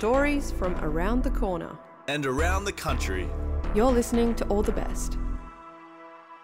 stories 0.00 0.50
from 0.50 0.74
around 0.76 1.22
the 1.22 1.30
corner. 1.30 1.76
and 2.08 2.24
around 2.24 2.64
the 2.64 2.72
country. 2.72 3.28
You're 3.74 3.92
listening 3.92 4.34
to 4.36 4.46
All 4.46 4.62
the 4.62 4.72
Best. 4.72 5.18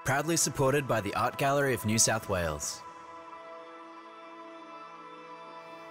Proudly 0.04 0.36
supported 0.36 0.86
by 0.86 1.00
the 1.00 1.14
Art 1.14 1.38
Gallery 1.38 1.72
of 1.72 1.86
New 1.86 1.98
South 1.98 2.28
Wales. 2.28 2.82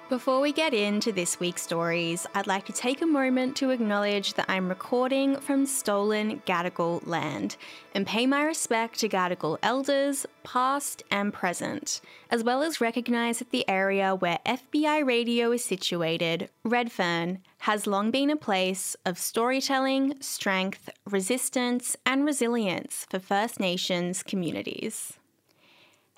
Before 0.07 0.39
we 0.39 0.51
get 0.51 0.75
into 0.75 1.11
this 1.11 1.39
week's 1.39 1.63
stories, 1.63 2.27
I'd 2.35 2.45
like 2.45 2.67
to 2.67 2.71
take 2.71 3.01
a 3.01 3.07
moment 3.07 3.55
to 3.57 3.71
acknowledge 3.71 4.35
that 4.35 4.45
I'm 4.47 4.69
recording 4.69 5.35
from 5.37 5.65
stolen 5.65 6.43
Gadigal 6.45 7.07
land 7.07 7.57
and 7.95 8.05
pay 8.05 8.27
my 8.27 8.43
respect 8.43 8.99
to 8.99 9.09
Gadigal 9.09 9.57
elders, 9.63 10.27
past 10.43 11.01
and 11.09 11.33
present, 11.33 12.01
as 12.29 12.43
well 12.43 12.61
as 12.61 12.79
recognise 12.79 13.39
that 13.39 13.49
the 13.49 13.67
area 13.67 14.13
where 14.13 14.37
FBI 14.45 15.03
radio 15.03 15.51
is 15.51 15.65
situated, 15.65 16.51
Redfern, 16.63 17.39
has 17.59 17.87
long 17.87 18.11
been 18.11 18.29
a 18.29 18.35
place 18.35 18.95
of 19.07 19.17
storytelling, 19.17 20.21
strength, 20.21 20.87
resistance, 21.09 21.97
and 22.05 22.23
resilience 22.25 23.07
for 23.09 23.17
First 23.17 23.59
Nations 23.59 24.21
communities. 24.21 25.17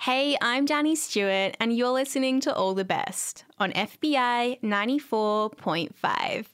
Hey, 0.01 0.37
I'm 0.39 0.65
Danny 0.65 0.95
Stewart, 0.95 1.57
and 1.59 1.75
you're 1.75 1.89
listening 1.89 2.39
to 2.41 2.53
All 2.53 2.75
the 2.75 2.85
Best 2.85 3.45
on 3.57 3.71
FBI 3.73 4.61
94.5. 4.61 6.45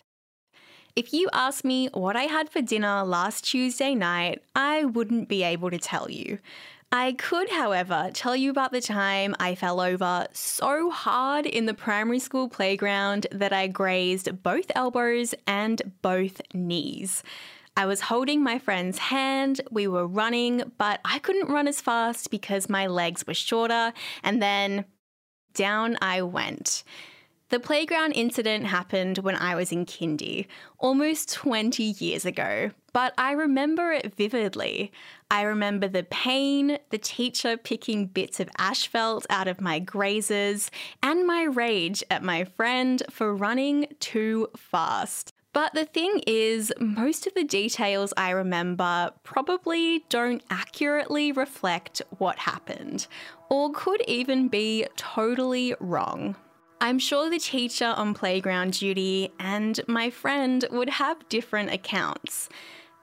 If 0.95 1.13
you 1.13 1.29
asked 1.33 1.65
me 1.65 1.89
what 1.93 2.15
I 2.15 2.23
had 2.23 2.49
for 2.49 2.61
dinner 2.61 3.03
last 3.03 3.43
Tuesday 3.43 3.95
night, 3.95 4.41
I 4.55 4.85
wouldn't 4.85 5.27
be 5.27 5.43
able 5.43 5.69
to 5.71 5.77
tell 5.77 6.09
you. 6.09 6.39
I 6.91 7.11
could, 7.11 7.49
however, 7.49 8.11
tell 8.13 8.35
you 8.35 8.49
about 8.49 8.71
the 8.71 8.81
time 8.81 9.35
I 9.39 9.55
fell 9.55 9.81
over 9.81 10.25
so 10.31 10.89
hard 10.89 11.45
in 11.45 11.65
the 11.65 11.73
primary 11.73 12.19
school 12.19 12.47
playground 12.47 13.27
that 13.29 13.51
I 13.51 13.67
grazed 13.67 14.41
both 14.41 14.71
elbows 14.73 15.35
and 15.45 15.81
both 16.01 16.41
knees. 16.53 17.23
I 17.75 17.85
was 17.87 18.01
holding 18.01 18.43
my 18.43 18.59
friend's 18.59 18.99
hand, 18.99 19.61
we 19.71 19.87
were 19.87 20.05
running, 20.05 20.71
but 20.77 20.99
I 21.03 21.19
couldn't 21.19 21.49
run 21.49 21.67
as 21.67 21.81
fast 21.81 22.29
because 22.29 22.69
my 22.69 22.85
legs 22.85 23.25
were 23.25 23.33
shorter, 23.33 23.93
and 24.23 24.41
then 24.41 24.85
down 25.53 25.97
I 26.01 26.21
went. 26.21 26.83
The 27.49 27.59
playground 27.59 28.13
incident 28.13 28.65
happened 28.65 29.19
when 29.19 29.35
I 29.35 29.55
was 29.55 29.71
in 29.71 29.85
kindy, 29.85 30.47
almost 30.79 31.31
20 31.33 31.83
years 31.83 32.25
ago, 32.25 32.71
but 32.93 33.13
I 33.17 33.31
remember 33.31 33.91
it 33.91 34.15
vividly. 34.15 34.91
I 35.29 35.41
remember 35.43 35.87
the 35.87 36.03
pain, 36.03 36.79
the 36.89 36.97
teacher 36.97 37.57
picking 37.57 38.07
bits 38.07 38.39
of 38.39 38.49
asphalt 38.57 39.25
out 39.29 39.47
of 39.47 39.61
my 39.61 39.79
grazes, 39.79 40.71
and 41.01 41.27
my 41.27 41.43
rage 41.43 42.03
at 42.09 42.23
my 42.23 42.43
friend 42.43 43.03
for 43.09 43.35
running 43.35 43.87
too 43.99 44.47
fast. 44.55 45.33
But 45.53 45.73
the 45.75 45.85
thing 45.85 46.21
is, 46.25 46.73
most 46.79 47.27
of 47.27 47.35
the 47.35 47.43
details 47.43 48.11
I 48.17 48.31
remember 48.31 49.11
probably 49.23 50.03
don't 50.09 50.43
accurately 50.49 51.31
reflect 51.31 52.01
what 52.17 52.39
happened, 52.39 53.05
or 53.49 53.71
could 53.71 54.01
even 54.07 54.47
be 54.47 54.87
totally 54.95 55.75
wrong. 55.79 56.35
I'm 56.81 56.99
sure 56.99 57.29
the 57.29 57.39
teacher 57.39 57.93
on 57.95 58.13
playground 58.13 58.73
duty 58.73 59.31
and 59.39 59.79
my 59.87 60.09
friend 60.09 60.65
would 60.71 60.89
have 60.89 61.29
different 61.29 61.71
accounts. 61.71 62.49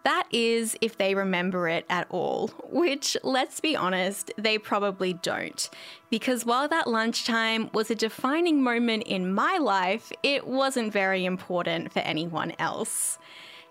That 0.03 0.27
is, 0.31 0.77
if 0.81 0.97
they 0.97 1.15
remember 1.15 1.69
it 1.69 1.84
at 1.91 2.06
all, 2.11 2.48
which, 2.70 3.17
let's 3.23 3.61
be 3.61 3.77
honest, 3.77 4.33
they 4.39 4.56
probably 4.56 5.12
don't. 5.12 5.69
Because 6.09 6.47
while 6.47 6.69
that 6.69 6.89
lunchtime 6.89 7.69
was 7.75 7.91
a 7.91 7.95
defining 7.95 8.62
moment 8.62 9.03
in 9.05 9.33
my 9.33 9.59
life, 9.59 10.11
it 10.23 10.47
wasn't 10.47 10.93
very 10.93 11.25
important 11.27 11.93
for 11.93 11.98
anyone 11.98 12.55
else. 12.59 13.19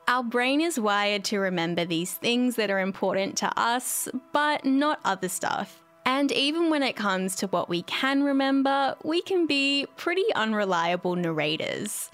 Our 0.08 0.24
brain 0.24 0.62
is 0.62 0.80
wired 0.80 1.24
to 1.26 1.40
remember 1.40 1.86
these 1.86 2.14
things 2.14 2.56
that 2.56 2.70
are 2.70 2.80
important 2.80 3.38
to 3.38 3.60
us, 3.60 4.08
but 4.32 4.66
not 4.66 5.00
other 5.04 5.30
stuff. 5.30 5.82
And 6.06 6.32
even 6.32 6.72
when 6.72 6.82
it 6.82 6.96
comes 6.96 7.36
to 7.38 7.48
what 7.48 7.70
we 7.70 7.84
can 7.84 8.24
remember, 8.24 8.96
we 9.04 9.22
can 9.22 9.46
be 9.46 9.86
pretty 9.98 10.26
unreliable 10.36 11.16
narrators. 11.16 12.10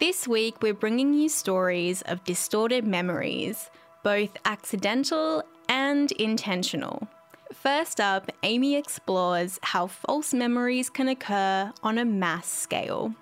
This 0.00 0.26
week, 0.26 0.60
we're 0.60 0.74
bringing 0.74 1.14
you 1.14 1.28
stories 1.28 2.02
of 2.02 2.24
distorted 2.24 2.84
memories, 2.84 3.70
both 4.02 4.36
accidental 4.44 5.44
and 5.68 6.10
intentional. 6.12 7.06
First 7.52 8.00
up, 8.00 8.32
Amy 8.42 8.74
explores 8.74 9.60
how 9.62 9.86
false 9.86 10.34
memories 10.34 10.90
can 10.90 11.06
occur 11.06 11.72
on 11.84 11.98
a 11.98 12.04
mass 12.04 12.48
scale. 12.48 13.14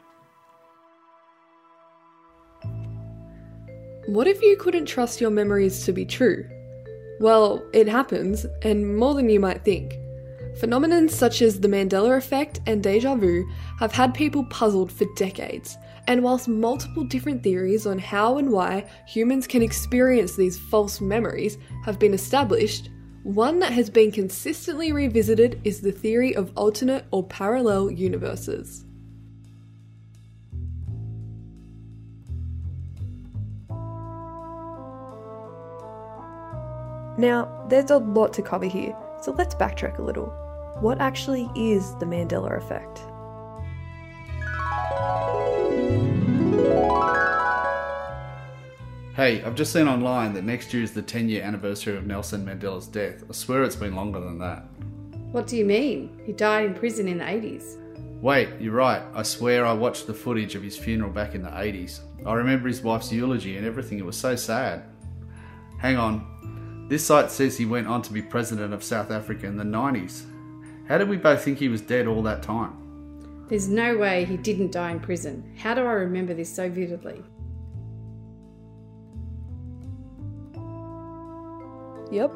What 4.07 4.27
if 4.27 4.41
you 4.41 4.57
couldn't 4.57 4.87
trust 4.87 5.21
your 5.21 5.31
memories 5.31 5.85
to 5.85 5.93
be 5.93 6.07
true? 6.07 6.49
Well, 7.21 7.63
it 7.75 7.87
happens, 7.87 8.47
and 8.63 8.97
more 8.97 9.13
than 9.13 9.29
you 9.29 9.41
might 9.41 9.63
think. 9.63 9.99
Phenomenons 10.59 11.11
such 11.11 11.43
as 11.43 11.61
the 11.61 11.69
Mandela 11.69 12.17
effect 12.17 12.61
and 12.67 12.83
deja 12.83 13.15
vu 13.15 13.47
have 13.79 13.93
had 13.93 14.15
people 14.15 14.45
puzzled 14.47 14.91
for 14.91 15.07
decades, 15.17 15.77
and 16.07 16.23
whilst 16.23 16.49
multiple 16.49 17.05
different 17.05 17.43
theories 17.43 17.87
on 17.87 17.99
how 17.99 18.39
and 18.39 18.51
why 18.51 18.85
humans 19.07 19.47
can 19.47 19.63
experience 19.63 20.35
these 20.35 20.59
false 20.59 21.01
memories 21.01 21.59
have 21.85 21.99
been 21.99 22.15
established, 22.15 22.91
one 23.23 23.61
that 23.61 23.73
has 23.73 23.89
been 23.89 24.11
consistently 24.11 24.93
revisited 24.93 25.61
is 25.63 25.81
the 25.81 25.93
theory 25.93 26.35
of 26.35 26.53
alternate 26.57 27.05
or 27.13 27.23
parallel 27.25 27.91
universes. 27.91 28.85
Now, 37.19 37.67
there's 37.69 37.91
a 37.91 37.99
lot 37.99 38.33
to 38.33 38.43
cover 38.43 38.67
here, 38.67 38.97
so 39.21 39.33
let's 39.33 39.55
backtrack 39.55 39.99
a 39.99 40.03
little. 40.03 40.27
What 40.81 41.01
actually 41.01 41.49
is 41.55 41.95
the 41.97 42.07
Mandela 42.07 42.57
effect? 42.57 43.03
Hey, 49.15 49.43
I've 49.43 49.55
just 49.55 49.75
seen 49.75 49.89
online 49.89 50.33
that 50.33 50.45
next 50.45 50.73
year 50.73 50.83
is 50.83 50.95
the 50.95 51.03
10 51.03 51.29
year 51.29 51.43
anniversary 51.43 51.99
of 51.99 52.07
Nelson 52.07 52.47
Mandela's 52.47 52.87
death. 52.87 53.23
I 53.29 53.33
swear 53.35 53.63
it's 53.63 53.77
been 53.77 53.95
longer 53.95 54.21
than 54.21 54.39
that. 54.39 54.65
What 55.33 55.47
do 55.47 55.59
you 55.59 55.67
mean? 55.67 56.19
He 56.25 56.33
died 56.33 56.65
in 56.65 56.73
prison 56.73 57.07
in 57.07 57.19
the 57.19 57.25
80s. 57.25 57.77
Wait, 58.23 58.49
you're 58.59 58.73
right. 58.73 59.03
I 59.15 59.23
swear 59.23 59.67
I 59.67 59.75
watched 59.75 60.07
the 60.07 60.15
footage 60.15 60.55
of 60.55 60.63
his 60.63 60.79
funeral 60.79 61.11
back 61.11 61.35
in 61.35 61.43
the 61.43 61.51
80s. 61.51 62.01
I 62.25 62.33
remember 62.33 62.69
his 62.69 62.81
wife's 62.81 63.13
eulogy 63.13 63.59
and 63.59 63.67
everything. 63.67 63.99
It 63.99 64.07
was 64.07 64.17
so 64.17 64.35
sad. 64.35 64.85
Hang 65.79 65.99
on. 65.99 66.87
This 66.89 67.05
site 67.05 67.31
says 67.31 67.59
he 67.59 67.67
went 67.67 67.89
on 67.89 68.01
to 68.03 68.15
be 68.15 68.23
president 68.23 68.73
of 68.73 68.83
South 68.83 69.11
Africa 69.11 69.47
in 69.47 69.59
the 69.59 69.65
90s. 69.65 70.25
How 70.89 70.97
did 70.97 71.11
we 71.11 71.19
both 71.19 71.45
think 71.45 71.59
he 71.59 71.69
was 71.69 71.83
dead 71.83 72.07
all 72.07 72.23
that 72.23 72.43
time? 72.43 73.45
There's 73.49 73.69
no 73.69 73.95
way 73.99 74.25
he 74.25 74.39
didn't 74.39 74.73
die 74.73 74.93
in 74.93 75.01
prison. 75.01 75.55
How 75.59 75.75
do 75.75 75.83
I 75.83 75.93
remember 75.93 76.33
this 76.33 76.55
so 76.55 76.71
vividly? 76.71 77.23
Yep, 82.13 82.31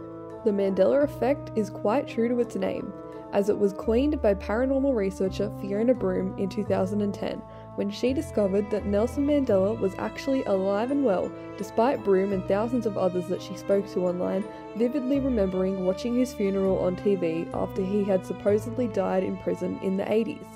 the 0.47 0.50
Mandela 0.50 1.04
effect 1.04 1.50
is 1.54 1.69
quite 1.69 2.09
true 2.09 2.28
to 2.28 2.41
its 2.41 2.56
name, 2.56 2.94
as 3.34 3.50
it 3.50 3.59
was 3.59 3.75
coined 3.75 4.22
by 4.22 4.32
paranormal 4.32 4.94
researcher 4.94 5.53
Fiona 5.60 5.92
Broome 5.92 6.34
in 6.38 6.48
2010 6.48 7.42
when 7.75 7.91
she 7.91 8.14
discovered 8.14 8.70
that 8.70 8.87
Nelson 8.87 9.26
Mandela 9.26 9.78
was 9.78 9.94
actually 9.98 10.42
alive 10.44 10.91
and 10.91 11.04
well, 11.04 11.31
despite 11.59 12.03
Broome 12.03 12.32
and 12.32 12.42
thousands 12.48 12.87
of 12.87 12.97
others 12.97 13.26
that 13.26 13.42
she 13.42 13.54
spoke 13.54 13.87
to 13.92 14.06
online 14.06 14.44
vividly 14.78 15.20
remembering 15.20 15.84
watching 15.84 16.19
his 16.19 16.32
funeral 16.32 16.78
on 16.78 16.97
TV 16.97 17.47
after 17.53 17.84
he 17.84 18.03
had 18.03 18.25
supposedly 18.25 18.88
died 18.88 19.25
in 19.25 19.37
prison 19.37 19.78
in 19.82 19.98
the 19.98 20.04
80s. 20.04 20.47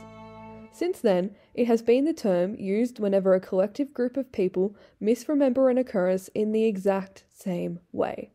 Since 0.73 1.01
then, 1.01 1.37
it 1.53 1.67
has 1.67 1.83
been 1.83 2.07
the 2.07 2.15
term 2.15 2.55
used 2.55 2.99
whenever 2.99 3.35
a 3.35 3.41
collective 3.41 3.93
group 3.93 4.17
of 4.17 4.33
people 4.33 4.75
misremember 4.99 5.69
an 5.69 5.77
occurrence 5.77 6.29
in 6.29 6.53
the 6.53 6.65
exact 6.65 7.25
same 7.35 7.81
way. 7.93 8.31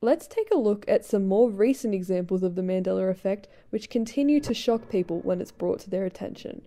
Let's 0.00 0.28
take 0.28 0.46
a 0.52 0.56
look 0.56 0.84
at 0.86 1.04
some 1.04 1.26
more 1.26 1.50
recent 1.50 1.92
examples 1.92 2.44
of 2.44 2.54
the 2.54 2.62
Mandela 2.62 3.10
effect 3.10 3.48
which 3.70 3.90
continue 3.90 4.38
to 4.38 4.54
shock 4.54 4.88
people 4.88 5.18
when 5.22 5.40
it's 5.40 5.50
brought 5.50 5.80
to 5.80 5.90
their 5.90 6.04
attention. 6.04 6.62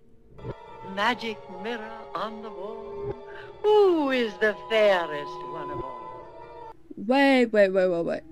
Magic 0.94 1.38
mirror 1.62 1.98
on 2.14 2.42
the 2.42 2.50
wall, 2.50 3.14
who 3.62 4.10
is 4.10 4.34
the 4.34 4.54
fairest 4.68 5.32
one 5.50 5.70
of 5.70 5.82
all? 5.82 6.74
Wait, 6.94 7.46
wait, 7.46 7.70
wait, 7.70 7.88
wait, 7.88 8.04
wait. 8.04 8.22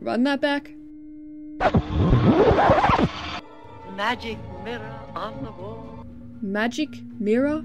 Run 0.00 0.24
that 0.24 0.40
back. 0.40 0.72
Magic 3.96 4.38
mirror 4.64 5.00
on 5.14 5.44
the 5.44 5.52
wall. 5.52 6.04
Magic 6.42 6.88
mirror? 7.20 7.60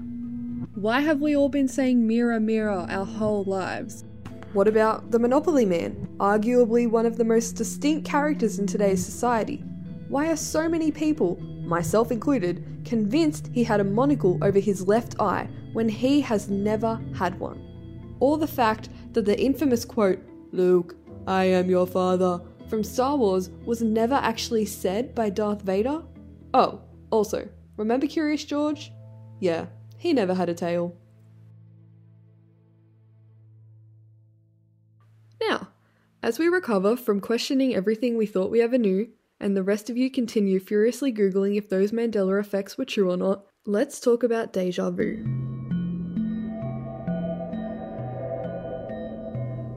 Why 0.76 1.00
have 1.00 1.20
we 1.20 1.34
all 1.34 1.48
been 1.48 1.66
saying 1.66 2.06
mirror, 2.06 2.38
mirror 2.38 2.86
our 2.88 3.04
whole 3.04 3.42
lives? 3.42 4.04
What 4.54 4.68
about 4.68 5.10
the 5.10 5.18
Monopoly 5.18 5.64
Man, 5.64 6.08
arguably 6.18 6.88
one 6.88 7.06
of 7.06 7.16
the 7.16 7.24
most 7.24 7.56
distinct 7.56 8.06
characters 8.06 8.60
in 8.60 8.68
today's 8.68 9.04
society? 9.04 9.64
Why 10.06 10.28
are 10.30 10.36
so 10.36 10.68
many 10.68 10.92
people, 10.92 11.40
myself 11.40 12.12
included, 12.12 12.64
convinced 12.84 13.50
he 13.52 13.64
had 13.64 13.80
a 13.80 13.84
monocle 13.84 14.38
over 14.42 14.60
his 14.60 14.86
left 14.86 15.16
eye 15.18 15.48
when 15.72 15.88
he 15.88 16.20
has 16.20 16.48
never 16.48 17.00
had 17.16 17.36
one? 17.40 18.16
Or 18.20 18.38
the 18.38 18.46
fact 18.46 18.90
that 19.14 19.24
the 19.24 19.36
infamous 19.36 19.84
quote, 19.84 20.20
Luke, 20.52 20.94
I 21.26 21.46
am 21.46 21.68
your 21.68 21.88
father, 21.88 22.40
from 22.68 22.84
Star 22.84 23.16
Wars 23.16 23.50
was 23.66 23.82
never 23.82 24.14
actually 24.14 24.66
said 24.66 25.16
by 25.16 25.30
Darth 25.30 25.62
Vader? 25.62 26.00
Oh, 26.54 26.80
also, 27.10 27.48
remember 27.76 28.06
Curious 28.06 28.44
George? 28.44 28.92
Yeah, 29.40 29.66
he 29.98 30.12
never 30.12 30.32
had 30.32 30.48
a 30.48 30.54
tail. 30.54 30.96
As 36.24 36.38
we 36.38 36.48
recover 36.48 36.96
from 36.96 37.20
questioning 37.20 37.74
everything 37.74 38.16
we 38.16 38.24
thought 38.24 38.50
we 38.50 38.62
ever 38.62 38.78
knew, 38.78 39.06
and 39.38 39.54
the 39.54 39.62
rest 39.62 39.90
of 39.90 39.96
you 39.98 40.10
continue 40.10 40.58
furiously 40.58 41.12
Googling 41.12 41.58
if 41.58 41.68
those 41.68 41.92
Mandela 41.92 42.40
effects 42.40 42.78
were 42.78 42.86
true 42.86 43.10
or 43.10 43.16
not, 43.18 43.44
let's 43.66 44.00
talk 44.00 44.22
about 44.22 44.50
deja 44.50 44.90
vu. 44.90 45.22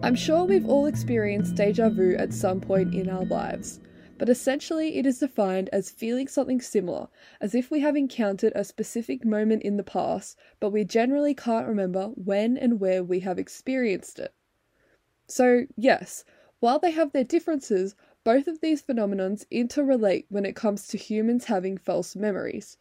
I'm 0.01 0.15
sure 0.15 0.45
we've 0.45 0.69
all 0.69 0.85
experienced 0.85 1.55
deja 1.55 1.89
vu 1.89 2.15
at 2.15 2.33
some 2.33 2.61
point 2.61 2.93
in 2.93 3.09
our 3.09 3.25
lives, 3.25 3.81
but 4.17 4.29
essentially 4.29 4.97
it 4.97 5.05
is 5.05 5.19
defined 5.19 5.69
as 5.73 5.91
feeling 5.91 6.29
something 6.29 6.61
similar, 6.61 7.09
as 7.41 7.55
if 7.55 7.69
we 7.69 7.81
have 7.81 7.97
encountered 7.97 8.53
a 8.55 8.63
specific 8.63 9.25
moment 9.25 9.63
in 9.63 9.75
the 9.75 9.83
past, 9.83 10.37
but 10.61 10.69
we 10.69 10.85
generally 10.85 11.33
can't 11.33 11.67
remember 11.67 12.05
when 12.15 12.55
and 12.55 12.79
where 12.79 13.03
we 13.03 13.19
have 13.19 13.37
experienced 13.37 14.17
it. 14.17 14.33
So, 15.29 15.65
yes, 15.75 16.23
while 16.59 16.79
they 16.79 16.91
have 16.91 17.11
their 17.11 17.23
differences, 17.23 17.95
both 18.23 18.47
of 18.47 18.61
these 18.61 18.81
phenomenons 18.81 19.45
interrelate 19.51 20.25
when 20.29 20.45
it 20.45 20.55
comes 20.55 20.87
to 20.87 20.97
humans 20.97 21.45
having 21.45 21.77
false 21.77 22.15
memories. 22.15 22.77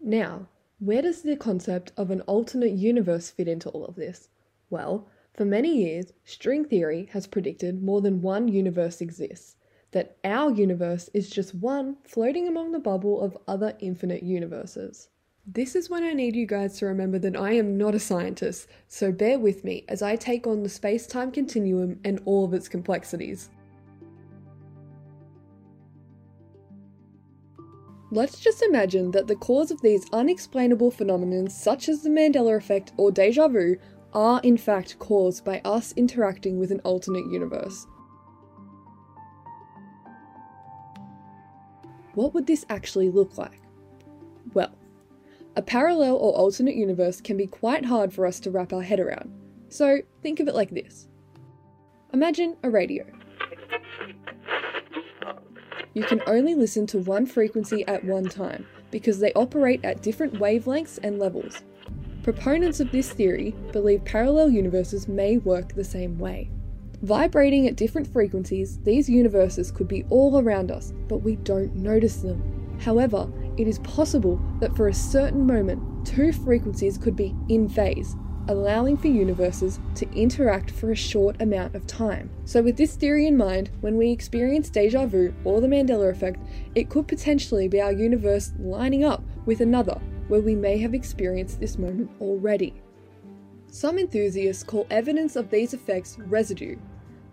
Now, 0.00 0.48
where 0.80 1.02
does 1.02 1.22
the 1.22 1.36
concept 1.36 1.92
of 1.96 2.10
an 2.10 2.22
alternate 2.22 2.72
universe 2.72 3.30
fit 3.30 3.46
into 3.46 3.68
all 3.70 3.84
of 3.84 3.94
this? 3.94 4.28
Well, 4.68 5.06
for 5.32 5.44
many 5.44 5.76
years, 5.76 6.12
string 6.24 6.64
theory 6.64 7.08
has 7.12 7.28
predicted 7.28 7.82
more 7.82 8.00
than 8.00 8.20
one 8.20 8.48
universe 8.48 9.00
exists, 9.00 9.56
that 9.92 10.16
our 10.24 10.50
universe 10.50 11.08
is 11.14 11.30
just 11.30 11.54
one 11.54 11.98
floating 12.02 12.48
among 12.48 12.72
the 12.72 12.80
bubble 12.80 13.20
of 13.20 13.38
other 13.46 13.76
infinite 13.78 14.24
universes. 14.24 15.08
This 15.44 15.74
is 15.74 15.90
when 15.90 16.04
I 16.04 16.12
need 16.12 16.36
you 16.36 16.46
guys 16.46 16.78
to 16.78 16.86
remember 16.86 17.18
that 17.18 17.36
I 17.36 17.54
am 17.54 17.76
not 17.76 17.96
a 17.96 17.98
scientist, 17.98 18.68
so 18.86 19.10
bear 19.10 19.40
with 19.40 19.64
me 19.64 19.84
as 19.88 20.00
I 20.00 20.14
take 20.14 20.46
on 20.46 20.62
the 20.62 20.68
space 20.68 21.04
time 21.04 21.32
continuum 21.32 21.98
and 22.04 22.22
all 22.24 22.44
of 22.44 22.54
its 22.54 22.68
complexities. 22.68 23.50
Let's 28.12 28.38
just 28.38 28.62
imagine 28.62 29.10
that 29.12 29.26
the 29.26 29.34
cause 29.34 29.72
of 29.72 29.80
these 29.80 30.06
unexplainable 30.12 30.92
phenomena, 30.92 31.50
such 31.50 31.88
as 31.88 32.02
the 32.02 32.10
Mandela 32.10 32.56
effect 32.56 32.92
or 32.96 33.10
deja 33.10 33.48
vu, 33.48 33.78
are 34.12 34.40
in 34.44 34.56
fact 34.56 35.00
caused 35.00 35.44
by 35.44 35.60
us 35.64 35.92
interacting 35.96 36.60
with 36.60 36.70
an 36.70 36.80
alternate 36.80 37.26
universe. 37.32 37.84
What 42.14 42.32
would 42.32 42.46
this 42.46 42.64
actually 42.68 43.10
look 43.10 43.36
like? 43.36 43.61
A 45.54 45.62
parallel 45.62 46.16
or 46.16 46.34
alternate 46.34 46.76
universe 46.76 47.20
can 47.20 47.36
be 47.36 47.46
quite 47.46 47.84
hard 47.84 48.12
for 48.12 48.24
us 48.26 48.40
to 48.40 48.50
wrap 48.50 48.72
our 48.72 48.82
head 48.82 49.00
around. 49.00 49.30
So 49.68 49.98
think 50.22 50.40
of 50.40 50.48
it 50.48 50.54
like 50.54 50.70
this 50.70 51.08
Imagine 52.12 52.56
a 52.62 52.70
radio. 52.70 53.04
You 55.94 56.04
can 56.04 56.22
only 56.26 56.54
listen 56.54 56.86
to 56.88 56.98
one 56.98 57.26
frequency 57.26 57.86
at 57.86 58.02
one 58.02 58.28
time 58.28 58.66
because 58.90 59.18
they 59.18 59.32
operate 59.34 59.84
at 59.84 60.02
different 60.02 60.34
wavelengths 60.34 60.98
and 61.02 61.18
levels. 61.18 61.62
Proponents 62.22 62.80
of 62.80 62.90
this 62.90 63.10
theory 63.10 63.54
believe 63.72 64.04
parallel 64.04 64.50
universes 64.50 65.06
may 65.06 65.36
work 65.36 65.74
the 65.74 65.84
same 65.84 66.18
way. 66.18 66.50
Vibrating 67.02 67.66
at 67.66 67.76
different 67.76 68.10
frequencies, 68.10 68.78
these 68.84 69.10
universes 69.10 69.70
could 69.70 69.88
be 69.88 70.04
all 70.08 70.38
around 70.38 70.70
us, 70.70 70.92
but 71.08 71.18
we 71.18 71.36
don't 71.36 71.74
notice 71.74 72.16
them. 72.16 72.78
However, 72.80 73.28
it 73.56 73.68
is 73.68 73.78
possible 73.80 74.40
that 74.60 74.76
for 74.76 74.88
a 74.88 74.94
certain 74.94 75.46
moment, 75.46 76.06
two 76.06 76.32
frequencies 76.32 76.98
could 76.98 77.16
be 77.16 77.34
in 77.48 77.68
phase, 77.68 78.16
allowing 78.48 78.96
for 78.96 79.08
universes 79.08 79.78
to 79.94 80.10
interact 80.14 80.70
for 80.70 80.90
a 80.90 80.96
short 80.96 81.40
amount 81.40 81.74
of 81.74 81.86
time. 81.86 82.30
So, 82.44 82.62
with 82.62 82.76
this 82.76 82.96
theory 82.96 83.26
in 83.26 83.36
mind, 83.36 83.70
when 83.80 83.96
we 83.96 84.10
experience 84.10 84.70
deja 84.70 85.06
vu 85.06 85.34
or 85.44 85.60
the 85.60 85.68
Mandela 85.68 86.10
effect, 86.10 86.40
it 86.74 86.90
could 86.90 87.06
potentially 87.06 87.68
be 87.68 87.80
our 87.80 87.92
universe 87.92 88.52
lining 88.58 89.04
up 89.04 89.22
with 89.46 89.60
another 89.60 90.00
where 90.28 90.40
we 90.40 90.54
may 90.54 90.78
have 90.78 90.94
experienced 90.94 91.60
this 91.60 91.78
moment 91.78 92.10
already. 92.20 92.74
Some 93.68 93.98
enthusiasts 93.98 94.62
call 94.62 94.86
evidence 94.90 95.36
of 95.36 95.50
these 95.50 95.74
effects 95.74 96.18
residue, 96.18 96.76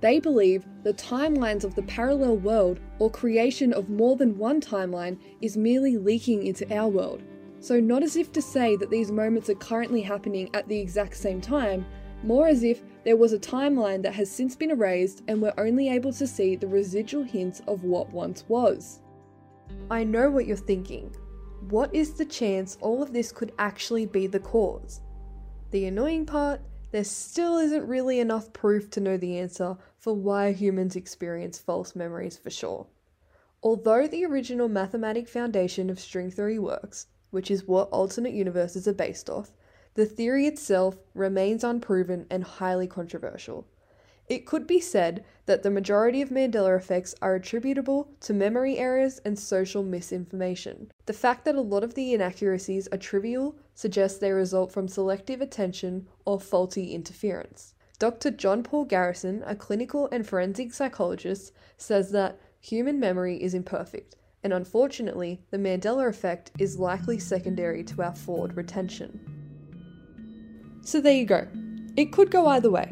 they 0.01 0.19
believe 0.19 0.65
the 0.83 0.93
timelines 0.93 1.63
of 1.63 1.75
the 1.75 1.83
parallel 1.83 2.37
world 2.37 2.79
or 2.99 3.09
creation 3.09 3.73
of 3.73 3.89
more 3.89 4.15
than 4.15 4.37
one 4.37 4.61
timeline 4.61 5.17
is 5.41 5.57
merely 5.57 5.97
leaking 5.97 6.45
into 6.45 6.71
our 6.73 6.87
world. 6.87 7.21
So, 7.59 7.79
not 7.79 8.03
as 8.03 8.15
if 8.15 8.31
to 8.33 8.41
say 8.41 8.77
that 8.77 8.89
these 8.89 9.11
moments 9.11 9.49
are 9.49 9.55
currently 9.55 10.01
happening 10.01 10.49
at 10.53 10.67
the 10.69 10.79
exact 10.79 11.17
same 11.17 11.41
time, 11.41 11.85
more 12.23 12.47
as 12.47 12.63
if 12.63 12.81
there 13.03 13.17
was 13.17 13.33
a 13.33 13.39
timeline 13.39 14.01
that 14.03 14.13
has 14.13 14.31
since 14.31 14.55
been 14.55 14.71
erased 14.71 15.23
and 15.27 15.41
we're 15.41 15.53
only 15.57 15.89
able 15.89 16.13
to 16.13 16.27
see 16.27 16.55
the 16.55 16.67
residual 16.67 17.23
hints 17.23 17.61
of 17.67 17.83
what 17.83 18.11
once 18.11 18.45
was. 18.47 19.01
I 19.91 20.05
know 20.05 20.29
what 20.29 20.45
you're 20.45 20.57
thinking. 20.57 21.13
What 21.69 21.93
is 21.93 22.13
the 22.13 22.25
chance 22.25 22.77
all 22.79 23.03
of 23.03 23.11
this 23.11 23.33
could 23.33 23.51
actually 23.59 24.05
be 24.05 24.27
the 24.27 24.39
cause? 24.39 25.01
The 25.71 25.85
annoying 25.85 26.25
part 26.25 26.61
there 26.91 27.03
still 27.03 27.57
isn't 27.57 27.87
really 27.87 28.19
enough 28.19 28.51
proof 28.51 28.89
to 28.91 28.99
know 28.99 29.17
the 29.17 29.37
answer 29.37 29.77
for 29.99 30.13
why 30.13 30.53
humans 30.53 30.95
experience 30.95 31.59
false 31.59 31.95
memories 31.95 32.37
for 32.37 32.49
sure. 32.49 32.87
Although 33.61 34.07
the 34.07 34.23
original 34.23 34.69
mathematic 34.69 35.27
foundation 35.27 35.89
of 35.89 35.99
string 35.99 36.31
theory 36.31 36.57
works, 36.57 37.07
which 37.29 37.51
is 37.51 37.67
what 37.67 37.89
alternate 37.89 38.33
universes 38.33 38.87
are 38.87 38.93
based 38.93 39.29
off, 39.29 39.51
the 39.95 40.05
theory 40.05 40.47
itself 40.47 40.97
remains 41.13 41.63
unproven 41.63 42.25
and 42.29 42.43
highly 42.43 42.87
controversial. 42.87 43.67
It 44.29 44.45
could 44.45 44.67
be 44.67 44.79
said 44.79 45.25
that 45.47 45.63
the 45.63 45.71
majority 45.71 46.21
of 46.21 46.29
Mandela 46.29 46.77
effects 46.77 47.15
are 47.21 47.35
attributable 47.35 48.11
to 48.21 48.33
memory 48.33 48.77
errors 48.77 49.19
and 49.25 49.37
social 49.37 49.83
misinformation. 49.83 50.91
The 51.07 51.13
fact 51.13 51.45
that 51.45 51.55
a 51.55 51.61
lot 51.61 51.83
of 51.83 51.95
the 51.95 52.13
inaccuracies 52.13 52.87
are 52.91 52.97
trivial 52.97 53.55
suggests 53.73 54.19
they 54.19 54.31
result 54.31 54.71
from 54.71 54.87
selective 54.87 55.41
attention 55.41 56.07
or 56.25 56.39
faulty 56.39 56.93
interference. 56.93 57.73
Dr. 57.99 58.31
John 58.31 58.63
Paul 58.63 58.85
Garrison, 58.85 59.43
a 59.45 59.55
clinical 59.55 60.07
and 60.09 60.25
forensic 60.25 60.73
psychologist, 60.73 61.51
says 61.77 62.11
that 62.11 62.39
human 62.61 62.97
memory 62.97 63.35
is 63.43 63.53
imperfect, 63.53 64.15
and 64.41 64.53
unfortunately, 64.53 65.41
the 65.51 65.57
Mandela 65.57 66.07
effect 66.07 66.51
is 66.57 66.79
likely 66.79 67.19
secondary 67.19 67.83
to 67.83 68.01
our 68.01 68.15
forward 68.15 68.55
retention. 68.55 69.19
So 70.81 71.01
there 71.01 71.13
you 71.13 71.25
go. 71.25 71.45
It 71.97 72.13
could 72.13 72.31
go 72.31 72.47
either 72.47 72.71
way. 72.71 72.89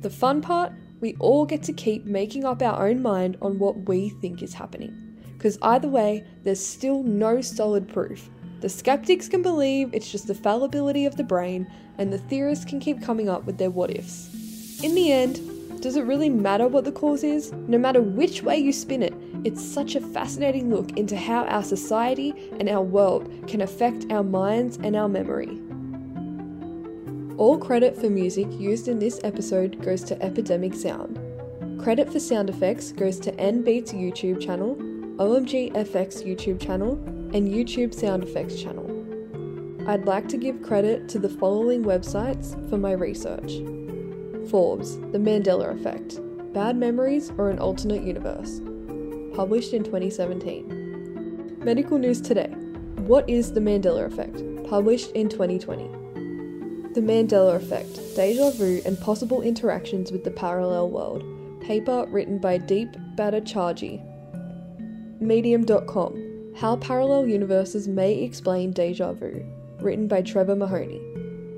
The 0.00 0.10
fun 0.10 0.42
part, 0.42 0.72
we 1.00 1.14
all 1.20 1.46
get 1.46 1.62
to 1.64 1.72
keep 1.72 2.04
making 2.04 2.44
up 2.44 2.62
our 2.62 2.88
own 2.88 3.00
mind 3.00 3.38
on 3.40 3.60
what 3.60 3.88
we 3.88 4.08
think 4.08 4.42
is 4.42 4.54
happening. 4.54 4.98
Because 5.38 5.56
either 5.62 5.88
way, 5.88 6.24
there's 6.42 6.64
still 6.64 7.04
no 7.04 7.40
solid 7.40 7.86
proof. 7.86 8.28
The 8.62 8.68
skeptics 8.68 9.28
can 9.28 9.42
believe 9.42 9.92
it's 9.92 10.08
just 10.08 10.28
the 10.28 10.36
fallibility 10.36 11.04
of 11.04 11.16
the 11.16 11.24
brain, 11.24 11.66
and 11.98 12.12
the 12.12 12.18
theorists 12.18 12.64
can 12.64 12.78
keep 12.78 13.02
coming 13.02 13.28
up 13.28 13.44
with 13.44 13.58
their 13.58 13.70
what 13.70 13.90
ifs. 13.90 14.80
In 14.84 14.94
the 14.94 15.10
end, 15.10 15.82
does 15.82 15.96
it 15.96 16.04
really 16.04 16.28
matter 16.28 16.68
what 16.68 16.84
the 16.84 16.92
cause 16.92 17.24
is? 17.24 17.50
No 17.52 17.76
matter 17.76 18.00
which 18.00 18.44
way 18.44 18.58
you 18.58 18.72
spin 18.72 19.02
it, 19.02 19.14
it's 19.42 19.60
such 19.60 19.96
a 19.96 20.00
fascinating 20.00 20.70
look 20.70 20.96
into 20.96 21.16
how 21.16 21.44
our 21.46 21.64
society 21.64 22.52
and 22.60 22.68
our 22.68 22.82
world 22.82 23.28
can 23.48 23.62
affect 23.62 24.12
our 24.12 24.22
minds 24.22 24.78
and 24.80 24.94
our 24.94 25.08
memory. 25.08 25.60
All 27.38 27.58
credit 27.58 27.96
for 27.96 28.10
music 28.10 28.46
used 28.60 28.86
in 28.86 29.00
this 29.00 29.18
episode 29.24 29.82
goes 29.82 30.04
to 30.04 30.22
Epidemic 30.22 30.74
Sound. 30.74 31.18
Credit 31.82 32.08
for 32.12 32.20
sound 32.20 32.48
effects 32.48 32.92
goes 32.92 33.18
to 33.18 33.32
NBeats 33.32 33.92
YouTube 33.92 34.40
channel, 34.40 34.76
OMG 35.16 35.72
FX 35.72 36.24
YouTube 36.24 36.60
channel, 36.60 36.94
and 37.34 37.48
YouTube 37.48 37.94
Sound 37.94 38.22
Effects 38.22 38.60
channel. 38.60 38.88
I'd 39.88 40.04
like 40.04 40.28
to 40.28 40.36
give 40.36 40.62
credit 40.62 41.08
to 41.08 41.18
the 41.18 41.28
following 41.28 41.82
websites 41.82 42.52
for 42.70 42.78
my 42.78 42.92
research 42.92 43.54
Forbes, 44.50 44.96
The 44.96 45.18
Mandela 45.18 45.74
Effect 45.74 46.20
Bad 46.52 46.76
Memories 46.76 47.32
or 47.38 47.50
an 47.50 47.58
Alternate 47.58 48.02
Universe, 48.02 48.60
published 49.34 49.72
in 49.72 49.82
2017. 49.82 51.58
Medical 51.64 51.98
News 51.98 52.20
Today 52.20 52.48
What 53.06 53.28
is 53.28 53.52
the 53.52 53.60
Mandela 53.60 54.06
Effect? 54.06 54.42
published 54.68 55.10
in 55.12 55.28
2020. 55.28 55.88
The 56.92 57.00
Mandela 57.00 57.56
Effect 57.56 57.98
Deja 58.14 58.50
Vu 58.50 58.82
and 58.84 59.00
Possible 59.00 59.42
Interactions 59.42 60.12
with 60.12 60.24
the 60.24 60.30
Parallel 60.30 60.90
World, 60.90 61.24
paper 61.62 62.06
written 62.08 62.38
by 62.38 62.58
Deep 62.58 62.90
Bhattacharjee. 63.16 64.00
Medium.com 65.20 66.31
How 66.54 66.76
Parallel 66.76 67.26
Universes 67.28 67.88
May 67.88 68.22
Explain 68.22 68.72
Deja 68.72 69.12
Vu, 69.14 69.44
written 69.80 70.06
by 70.06 70.20
Trevor 70.22 70.54
Mahoney. 70.54 71.00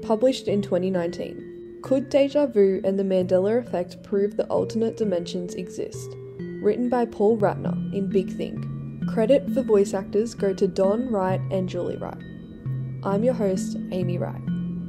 Published 0.02 0.46
in 0.46 0.62
2019. 0.62 1.80
Could 1.82 2.08
deja 2.08 2.46
vu 2.46 2.80
and 2.84 2.98
the 2.98 3.02
Mandela 3.02 3.58
effect 3.58 4.02
prove 4.02 4.36
that 4.36 4.48
alternate 4.48 4.96
dimensions 4.96 5.54
exist? 5.54 6.16
Written 6.62 6.88
by 6.88 7.04
Paul 7.04 7.36
Ratner 7.36 7.74
in 7.92 8.08
Big 8.08 8.32
Think. 8.32 8.64
Credit 9.12 9.50
for 9.52 9.62
voice 9.62 9.92
actors 9.92 10.32
go 10.32 10.54
to 10.54 10.66
Don 10.66 11.10
Wright 11.10 11.40
and 11.50 11.68
Julie 11.68 11.98
Wright. 11.98 12.22
I'm 13.02 13.24
your 13.24 13.34
host, 13.34 13.76
Amy 13.90 14.16
Wright. 14.16 14.40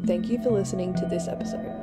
Thank 0.05 0.29
you 0.29 0.41
for 0.41 0.51
listening 0.51 0.93
to 0.95 1.05
this 1.07 1.27
episode. 1.27 1.74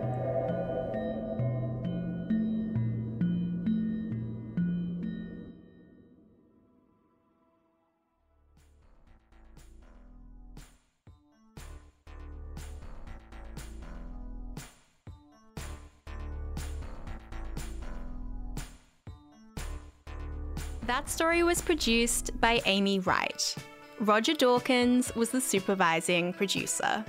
That 20.87 21.09
story 21.09 21.45
was 21.45 21.61
produced 21.61 22.39
by 22.41 22.61
Amy 22.67 22.99
Wright. 22.99 23.55
Roger 24.01 24.35
Dawkins 24.35 25.15
was 25.15 25.31
the 25.31 25.41
supervising 25.41 26.33
producer. 26.33 27.05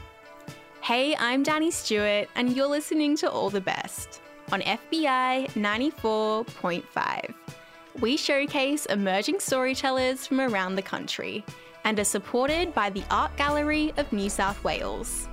Hey, 0.81 1.15
I'm 1.15 1.41
Danny 1.41 1.71
Stewart, 1.71 2.29
and 2.35 2.55
you're 2.55 2.67
listening 2.67 3.17
to 3.17 3.31
All 3.31 3.49
the 3.49 3.61
Best 3.61 4.21
on 4.51 4.61
FBI 4.61 5.49
94.5. 5.53 7.33
We 7.99 8.15
showcase 8.15 8.85
emerging 8.85 9.39
storytellers 9.39 10.27
from 10.27 10.39
around 10.41 10.75
the 10.75 10.83
country 10.83 11.43
and 11.83 11.99
are 11.99 12.03
supported 12.03 12.75
by 12.75 12.91
the 12.91 13.03
Art 13.09 13.35
Gallery 13.37 13.91
of 13.97 14.13
New 14.13 14.29
South 14.29 14.63
Wales. 14.63 15.27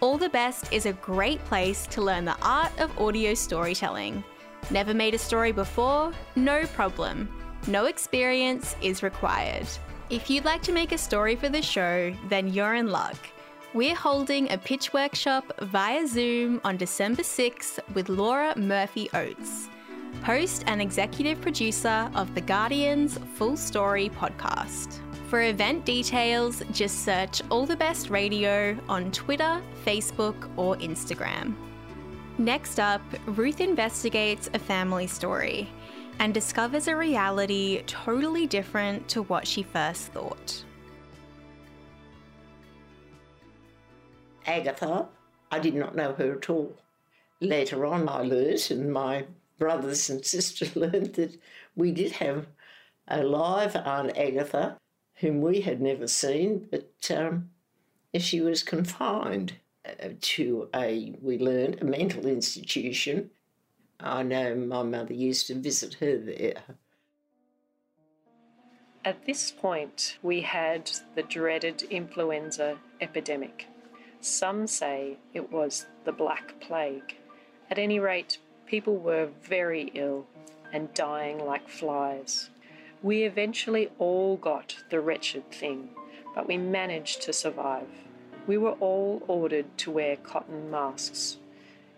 All 0.00 0.18
the 0.18 0.28
Best 0.28 0.70
is 0.74 0.84
a 0.84 0.92
great 0.92 1.42
place 1.46 1.86
to 1.86 2.02
learn 2.02 2.26
the 2.26 2.36
art 2.42 2.78
of 2.80 2.98
audio 2.98 3.32
storytelling. 3.32 4.22
Never 4.70 4.92
made 4.92 5.14
a 5.14 5.18
story 5.18 5.52
before? 5.52 6.12
No 6.36 6.66
problem. 6.66 7.30
No 7.66 7.86
experience 7.86 8.76
is 8.80 9.02
required. 9.02 9.66
If 10.10 10.30
you'd 10.30 10.46
like 10.46 10.62
to 10.62 10.72
make 10.72 10.92
a 10.92 10.98
story 10.98 11.36
for 11.36 11.50
the 11.50 11.60
show, 11.60 12.14
then 12.28 12.48
you're 12.48 12.74
in 12.74 12.88
luck. 12.88 13.16
We're 13.74 13.94
holding 13.94 14.50
a 14.50 14.56
pitch 14.56 14.94
workshop 14.94 15.52
via 15.60 16.06
Zoom 16.06 16.62
on 16.64 16.78
December 16.78 17.22
6th 17.22 17.78
with 17.92 18.08
Laura 18.08 18.56
Murphy 18.56 19.10
Oates, 19.12 19.68
host 20.22 20.64
and 20.66 20.80
executive 20.80 21.42
producer 21.42 22.10
of 22.14 22.34
The 22.34 22.40
Guardian's 22.40 23.18
Full 23.34 23.58
Story 23.58 24.08
podcast. 24.08 25.00
For 25.28 25.42
event 25.42 25.84
details, 25.84 26.62
just 26.72 27.04
search 27.04 27.42
All 27.50 27.66
the 27.66 27.76
Best 27.76 28.08
Radio 28.08 28.78
on 28.88 29.12
Twitter, 29.12 29.60
Facebook, 29.84 30.48
or 30.56 30.76
Instagram. 30.76 31.54
Next 32.38 32.80
up, 32.80 33.02
Ruth 33.26 33.60
investigates 33.60 34.48
a 34.54 34.58
family 34.58 35.06
story 35.06 35.68
and 36.18 36.34
discovers 36.34 36.88
a 36.88 36.96
reality 36.96 37.82
totally 37.86 38.46
different 38.46 39.08
to 39.08 39.22
what 39.22 39.46
she 39.46 39.62
first 39.62 40.12
thought. 40.12 40.64
Agatha, 44.46 45.08
I 45.50 45.58
did 45.58 45.74
not 45.74 45.94
know 45.94 46.14
her 46.14 46.36
at 46.36 46.50
all. 46.50 46.74
Later 47.40 47.86
on, 47.86 48.08
I 48.08 48.22
learnt, 48.22 48.70
and 48.70 48.92
my 48.92 49.26
brothers 49.58 50.08
and 50.10 50.24
sister 50.24 50.66
learned 50.78 51.14
that 51.14 51.38
we 51.76 51.92
did 51.92 52.12
have 52.12 52.46
a 53.08 53.22
live 53.22 53.76
Aunt 53.76 54.16
Agatha, 54.16 54.78
whom 55.16 55.40
we 55.40 55.60
had 55.60 55.80
never 55.80 56.06
seen, 56.06 56.68
but 56.70 57.10
um, 57.14 57.50
she 58.18 58.40
was 58.40 58.62
confined 58.62 59.54
uh, 59.86 60.08
to 60.20 60.68
a, 60.74 61.14
we 61.20 61.38
learned, 61.38 61.80
a 61.80 61.84
mental 61.84 62.26
institution. 62.26 63.30
I 64.00 64.22
know 64.22 64.54
my 64.54 64.82
mother 64.82 65.14
used 65.14 65.48
to 65.48 65.54
visit 65.54 65.94
her 65.94 66.16
there. 66.16 66.62
At 69.04 69.24
this 69.26 69.50
point, 69.50 70.18
we 70.22 70.42
had 70.42 70.90
the 71.14 71.22
dreaded 71.22 71.82
influenza 71.82 72.78
epidemic. 73.00 73.66
Some 74.20 74.66
say 74.66 75.16
it 75.32 75.50
was 75.50 75.86
the 76.04 76.12
Black 76.12 76.60
Plague. 76.60 77.16
At 77.70 77.78
any 77.78 77.98
rate, 77.98 78.38
people 78.66 78.96
were 78.96 79.30
very 79.42 79.90
ill 79.94 80.26
and 80.72 80.92
dying 80.94 81.38
like 81.44 81.68
flies. 81.68 82.50
We 83.02 83.22
eventually 83.22 83.90
all 83.98 84.36
got 84.36 84.76
the 84.90 85.00
wretched 85.00 85.50
thing, 85.50 85.90
but 86.34 86.46
we 86.46 86.56
managed 86.56 87.22
to 87.22 87.32
survive. 87.32 87.88
We 88.46 88.58
were 88.58 88.76
all 88.80 89.22
ordered 89.26 89.78
to 89.78 89.90
wear 89.90 90.16
cotton 90.16 90.70
masks. 90.70 91.38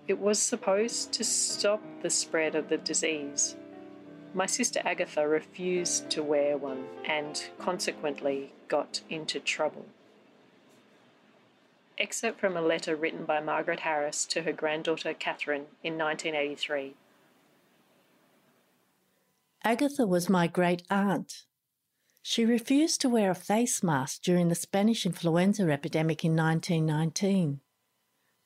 It 0.09 0.19
was 0.19 0.39
supposed 0.39 1.13
to 1.13 1.25
stop 1.25 1.83
the 2.03 2.11
spread 2.11 2.55
of 2.55 2.69
the 2.69 2.79
disease. 2.79 3.57
My 4.35 4.47
sister 4.47 4.81
Agatha 4.85 5.27
refused 5.27 6.11
to 6.11 6.23
wear 6.23 6.57
one 6.57 6.87
and 7.05 7.51
consequently 7.59 8.53
got 8.69 9.01
into 9.09 9.41
trouble. 9.41 9.87
Excerpt 11.99 12.41
from 12.41 12.57
a 12.57 12.63
letter 12.63 12.97
written 12.97 13.25
by 13.25 13.41
Margaret 13.41 13.81
Harris 13.81 14.25
to 14.27 14.43
her 14.43 14.53
granddaughter 14.53 15.13
Catherine 15.13 15.67
in 15.83 15.99
1983. 15.99 16.95
Agatha 19.63 20.07
was 20.07 20.31
my 20.31 20.47
great 20.47 20.83
aunt. 20.89 21.45
She 22.23 22.45
refused 22.45 23.01
to 23.03 23.09
wear 23.09 23.31
a 23.31 23.35
face 23.35 23.83
mask 23.83 24.23
during 24.23 24.49
the 24.49 24.55
Spanish 24.55 25.05
influenza 25.05 25.71
epidemic 25.71 26.25
in 26.25 26.37
1919. 26.37 27.61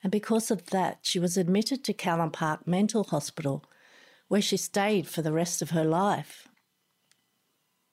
And 0.04 0.11
because 0.11 0.50
of 0.50 0.66
that, 0.66 0.99
she 1.00 1.18
was 1.18 1.38
admitted 1.38 1.82
to 1.82 1.94
Callan 1.94 2.30
Park 2.30 2.66
Mental 2.66 3.04
Hospital, 3.04 3.64
where 4.28 4.42
she 4.42 4.58
stayed 4.58 5.08
for 5.08 5.23
the 5.23 5.32
rest 5.32 5.62
of 5.62 5.70
her 5.70 5.82
life. 5.82 6.46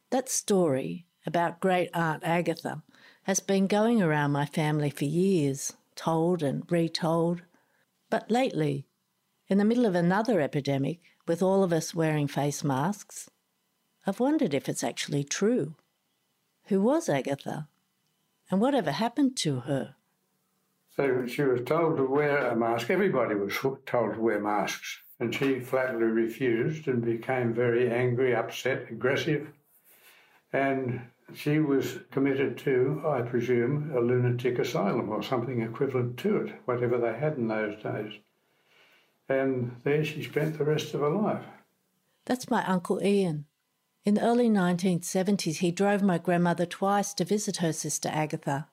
That 0.09 0.27
story 0.27 1.05
about 1.25 1.61
great 1.61 1.89
aunt 1.93 2.21
Agatha 2.25 2.83
has 3.23 3.39
been 3.39 3.65
going 3.65 4.01
around 4.01 4.31
my 4.31 4.45
family 4.45 4.89
for 4.89 5.05
years, 5.05 5.71
told 5.95 6.43
and 6.43 6.69
retold. 6.69 7.43
But 8.09 8.29
lately, 8.29 8.87
in 9.47 9.57
the 9.57 9.65
middle 9.65 9.85
of 9.85 9.95
another 9.95 10.41
epidemic, 10.41 10.99
with 11.27 11.41
all 11.41 11.63
of 11.63 11.71
us 11.71 11.95
wearing 11.95 12.27
face 12.27 12.61
masks, 12.61 13.29
I've 14.05 14.19
wondered 14.19 14.53
if 14.53 14.67
it's 14.67 14.83
actually 14.83 15.23
true. 15.23 15.75
Who 16.65 16.81
was 16.81 17.07
Agatha? 17.07 17.69
And 18.49 18.59
whatever 18.59 18.91
happened 18.91 19.37
to 19.37 19.61
her? 19.61 19.95
She 21.27 21.43
was 21.43 21.61
told 21.65 21.97
to 21.97 22.05
wear 22.05 22.47
a 22.47 22.55
mask. 22.55 22.89
Everybody 22.89 23.35
was 23.35 23.53
told 23.85 24.13
to 24.13 24.19
wear 24.19 24.39
masks. 24.39 24.99
And 25.19 25.33
she 25.33 25.59
flatly 25.59 26.03
refused 26.03 26.87
and 26.87 27.03
became 27.03 27.53
very 27.53 27.91
angry, 27.91 28.35
upset, 28.35 28.87
aggressive. 28.89 29.47
And 30.51 31.01
she 31.33 31.59
was 31.59 31.99
committed 32.11 32.57
to, 32.59 33.03
I 33.05 33.21
presume, 33.21 33.91
a 33.95 33.99
lunatic 33.99 34.59
asylum 34.59 35.09
or 35.09 35.21
something 35.21 35.61
equivalent 35.61 36.17
to 36.17 36.37
it, 36.37 36.53
whatever 36.65 36.97
they 36.97 37.13
had 37.13 37.37
in 37.37 37.47
those 37.47 37.81
days. 37.81 38.13
And 39.29 39.77
there 39.83 40.03
she 40.03 40.23
spent 40.23 40.57
the 40.57 40.65
rest 40.65 40.93
of 40.93 41.01
her 41.01 41.09
life. 41.09 41.45
That's 42.25 42.49
my 42.49 42.65
Uncle 42.65 43.01
Ian. 43.01 43.45
In 44.03 44.15
the 44.15 44.23
early 44.23 44.49
1970s, 44.49 45.57
he 45.57 45.71
drove 45.71 46.01
my 46.01 46.17
grandmother 46.17 46.65
twice 46.65 47.13
to 47.13 47.23
visit 47.23 47.57
her 47.57 47.71
sister 47.71 48.09
Agatha. 48.11 48.67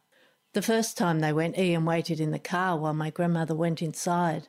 The 0.55 0.63
first 0.63 0.97
time 0.97 1.21
they 1.21 1.33
went, 1.33 1.59
Ian 1.59 1.85
waited 1.85 2.21
in 2.21 2.31
the 2.31 2.39
car 2.39 2.77
while 2.77 2.95
my 2.95 3.11
grandmother 3.11 3.55
went 3.55 3.83
inside. 3.83 4.49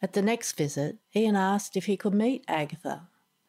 At 0.00 0.12
the 0.14 0.22
next 0.22 0.52
visit, 0.52 0.98
Ian 1.14 1.36
asked 1.36 1.76
if 1.76 1.86
he 1.86 1.96
could 1.96 2.14
meet 2.14 2.44
Agatha. 2.48 3.08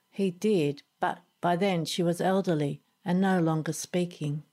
He 0.10 0.32
did, 0.32 0.84
but 1.00 1.20
by 1.42 1.56
then 1.56 1.86
she 1.86 2.04
was 2.04 2.20
elderly 2.20 2.82
and 3.06 3.22
no 3.22 3.40
longer 3.40 3.74
speaking. 3.74 4.44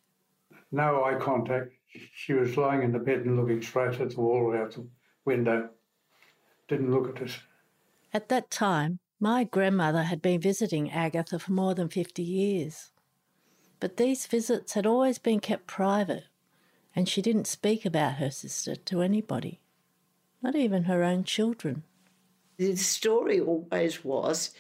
No 0.70 1.04
eye 1.04 1.18
contact. 1.18 1.72
She 2.14 2.32
was 2.32 2.56
lying 2.56 2.82
in 2.82 2.92
the 2.92 2.98
bed 2.98 3.20
and 3.20 3.36
looking 3.36 3.62
straight 3.62 4.00
at 4.00 4.10
the 4.10 4.20
wall 4.20 4.54
out 4.56 4.72
the 4.72 4.86
window. 5.24 5.70
Didn't 6.68 6.90
look 6.90 7.16
at 7.16 7.22
us. 7.22 7.38
At 8.12 8.28
that 8.28 8.50
time, 8.50 8.98
my 9.20 9.44
grandmother 9.44 10.02
had 10.04 10.20
been 10.20 10.40
visiting 10.40 10.90
Agatha 10.90 11.38
for 11.38 11.52
more 11.52 11.74
than 11.74 11.88
50 11.88 12.22
years. 12.22 12.90
But 13.80 13.96
these 13.96 14.26
visits 14.26 14.74
had 14.74 14.86
always 14.86 15.18
been 15.18 15.40
kept 15.40 15.66
private, 15.66 16.24
and 16.94 17.08
she 17.08 17.22
didn't 17.22 17.46
speak 17.46 17.84
about 17.84 18.14
her 18.14 18.30
sister 18.30 18.76
to 18.76 19.02
anybody, 19.02 19.60
not 20.42 20.54
even 20.54 20.84
her 20.84 21.02
own 21.02 21.24
children. 21.24 21.82
The 22.56 22.76
story 22.76 23.40
always 23.40 24.04
was 24.04 24.52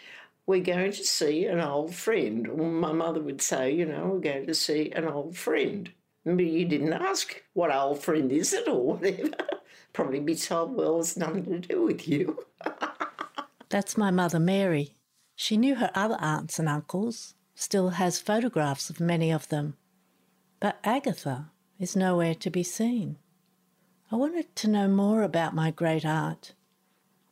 we're 0.46 0.62
going 0.62 0.92
to 0.92 1.04
see 1.04 1.46
an 1.46 1.60
old 1.60 1.94
friend. 1.94 2.80
My 2.80 2.92
mother 2.92 3.20
would 3.20 3.40
say, 3.40 3.72
you 3.72 3.86
know, 3.86 4.06
we're 4.06 4.20
going 4.20 4.46
to 4.46 4.54
see 4.54 4.90
an 4.90 5.06
old 5.06 5.36
friend. 5.36 5.90
But 6.24 6.44
you 6.44 6.64
didn't 6.64 6.92
ask 6.92 7.42
what 7.52 7.74
old 7.74 8.02
friend 8.02 8.30
is 8.32 8.52
it 8.52 8.68
or 8.68 8.82
whatever. 8.94 9.36
Probably 9.92 10.20
be 10.20 10.34
told, 10.34 10.74
well, 10.74 11.00
it's 11.00 11.16
nothing 11.16 11.44
to 11.44 11.58
do 11.60 11.82
with 11.82 12.08
you. 12.08 12.44
That's 13.68 13.96
my 13.96 14.10
mother, 14.10 14.38
Mary. 14.38 14.96
She 15.36 15.56
knew 15.56 15.76
her 15.76 15.90
other 15.94 16.16
aunts 16.20 16.58
and 16.58 16.68
uncles, 16.68 17.34
still 17.54 17.90
has 17.90 18.18
photographs 18.18 18.90
of 18.90 19.00
many 19.00 19.30
of 19.30 19.48
them, 19.48 19.76
but 20.60 20.78
Agatha 20.84 21.50
is 21.84 21.94
nowhere 21.94 22.34
to 22.34 22.48
be 22.48 22.62
seen. 22.62 23.18
I 24.10 24.16
wanted 24.16 24.56
to 24.56 24.70
know 24.70 24.88
more 24.88 25.22
about 25.22 25.54
my 25.54 25.70
great 25.70 26.06
aunt. 26.06 26.54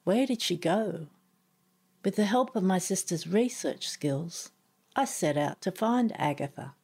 Where 0.05 0.27
did 0.27 0.43
she 0.43 0.59
go? 0.59 1.07
With 2.05 2.17
the 2.17 2.27
help 2.27 2.55
of 2.55 2.63
my 2.63 2.77
sister's 2.77 3.27
research 3.27 3.89
skills, 3.89 4.51
I 4.95 5.07
set 5.07 5.39
out 5.39 5.63
to 5.63 5.71
find 5.71 6.13
Agatha. 6.21 6.75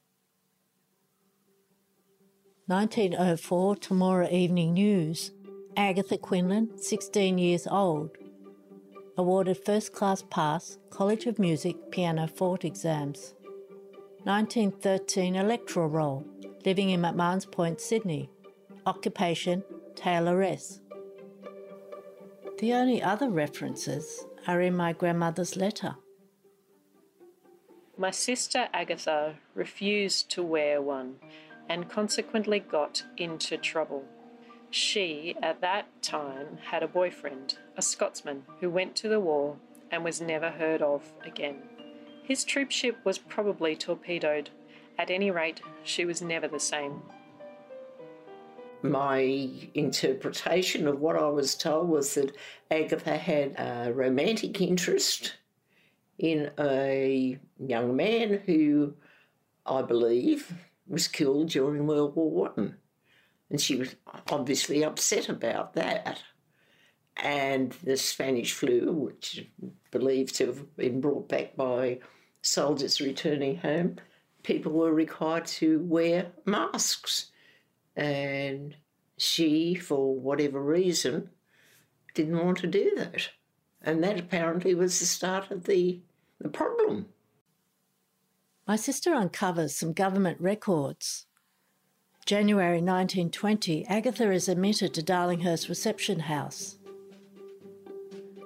1904 2.68 3.76
Temora 3.76 4.32
Evening 4.32 4.72
News. 4.72 5.32
Agatha 5.76 6.16
Quinlan, 6.16 6.78
16 6.78 7.37
years 7.37 7.66
old. 7.66 8.16
Awarded 9.18 9.58
first 9.62 9.92
class 9.92 10.25
pass, 10.30 10.78
College 10.88 11.26
of 11.26 11.38
Music 11.38 11.76
Pianoforte 11.90 12.66
exams. 12.66 13.34
1913 14.25 15.37
electoral 15.37 15.88
roll, 15.88 16.25
living 16.65 16.91
in 16.91 17.00
McMahon's 17.00 17.47
Point, 17.47 17.81
Sydney. 17.81 18.31
Occupation, 18.87 19.62
tailoress. 19.95 20.81
The 22.59 22.73
only 22.73 23.03
other 23.03 23.31
references 23.31 24.25
are 24.47 24.61
in 24.61 24.75
my 24.75 24.93
grandmother's 24.93 25.57
letter. 25.57 25.97
My 27.97 28.11
sister 28.11 28.69
Agatha 28.73 29.37
refused 29.55 30.31
to 30.31 30.43
wear 30.43 30.81
one 30.81 31.17
and 31.69 31.88
consequently 31.88 32.61
got 32.61 33.05
into 33.17 33.57
trouble. 33.59 34.05
She, 34.71 35.35
at 35.43 35.61
that 35.61 35.87
time, 36.03 36.59
had 36.71 36.83
a 36.83 36.88
boyfriend, 36.88 37.59
a 37.77 37.83
Scotsman, 37.83 38.45
who 38.61 38.71
went 38.71 38.95
to 38.97 39.09
the 39.09 39.21
war 39.21 39.57
and 39.91 40.05
was 40.05 40.21
never 40.21 40.50
heard 40.50 40.83
of 40.83 41.12
again. 41.25 41.62
His 42.23 42.45
troopship 42.45 42.97
was 43.05 43.19
probably 43.19 43.75
torpedoed. 43.75 44.50
At 44.99 45.11
any 45.11 45.31
rate, 45.31 45.61
she 45.85 46.05
was 46.05 46.21
never 46.21 46.49
the 46.49 46.59
same. 46.59 47.00
My 48.83 49.49
interpretation 49.75 50.87
of 50.88 51.00
what 51.00 51.17
I 51.17 51.28
was 51.28 51.55
told 51.55 51.88
was 51.88 52.14
that 52.14 52.37
Agatha 52.71 53.17
had 53.17 53.55
a 53.59 53.93
romantic 53.93 54.61
interest 54.61 55.37
in 56.19 56.50
a 56.59 57.38
young 57.59 57.95
man 57.95 58.40
who 58.45 58.95
I 59.64 59.83
believe 59.83 60.52
was 60.88 61.07
killed 61.07 61.50
during 61.50 61.87
World 61.87 62.17
War 62.17 62.31
One, 62.31 62.76
and 63.50 63.61
she 63.61 63.76
was 63.76 63.95
obviously 64.31 64.85
upset 64.85 65.28
about 65.28 65.75
that. 65.75 66.23
And 67.17 67.73
the 67.83 67.97
Spanish 67.97 68.52
flu, 68.52 68.93
which 68.93 69.38
is 69.38 69.71
believed 69.90 70.37
to 70.37 70.47
have 70.47 70.76
been 70.76 71.00
brought 71.00 71.28
back 71.28 71.57
by 71.57 71.99
soldiers 72.43 73.00
returning 73.00 73.57
home, 73.57 73.97
people 74.42 74.73
were 74.73 74.92
required 74.92 75.47
to 75.47 75.80
wear 75.80 76.33
masks. 76.45 77.30
And 77.97 78.76
she, 79.16 79.75
for 79.75 80.14
whatever 80.14 80.62
reason, 80.62 81.30
didn't 82.14 82.45
want 82.45 82.59
to 82.59 82.66
do 82.66 82.92
that. 82.97 83.30
And 83.83 84.02
that 84.02 84.18
apparently 84.18 84.75
was 84.75 84.99
the 84.99 85.07
start 85.07 85.50
of 85.50 85.64
the, 85.64 86.00
the 86.40 86.49
problem. 86.49 87.07
My 88.66 88.76
sister 88.76 89.14
uncovers 89.14 89.75
some 89.75 89.92
government 89.92 90.40
records. 90.40 91.26
January 92.26 92.83
1920, 92.83 93.87
Agatha 93.87 94.30
is 94.30 94.49
admitted 94.49 94.92
to 94.92 95.02
Darlinghurst 95.02 95.68
Reception 95.68 96.21
House. 96.21 96.76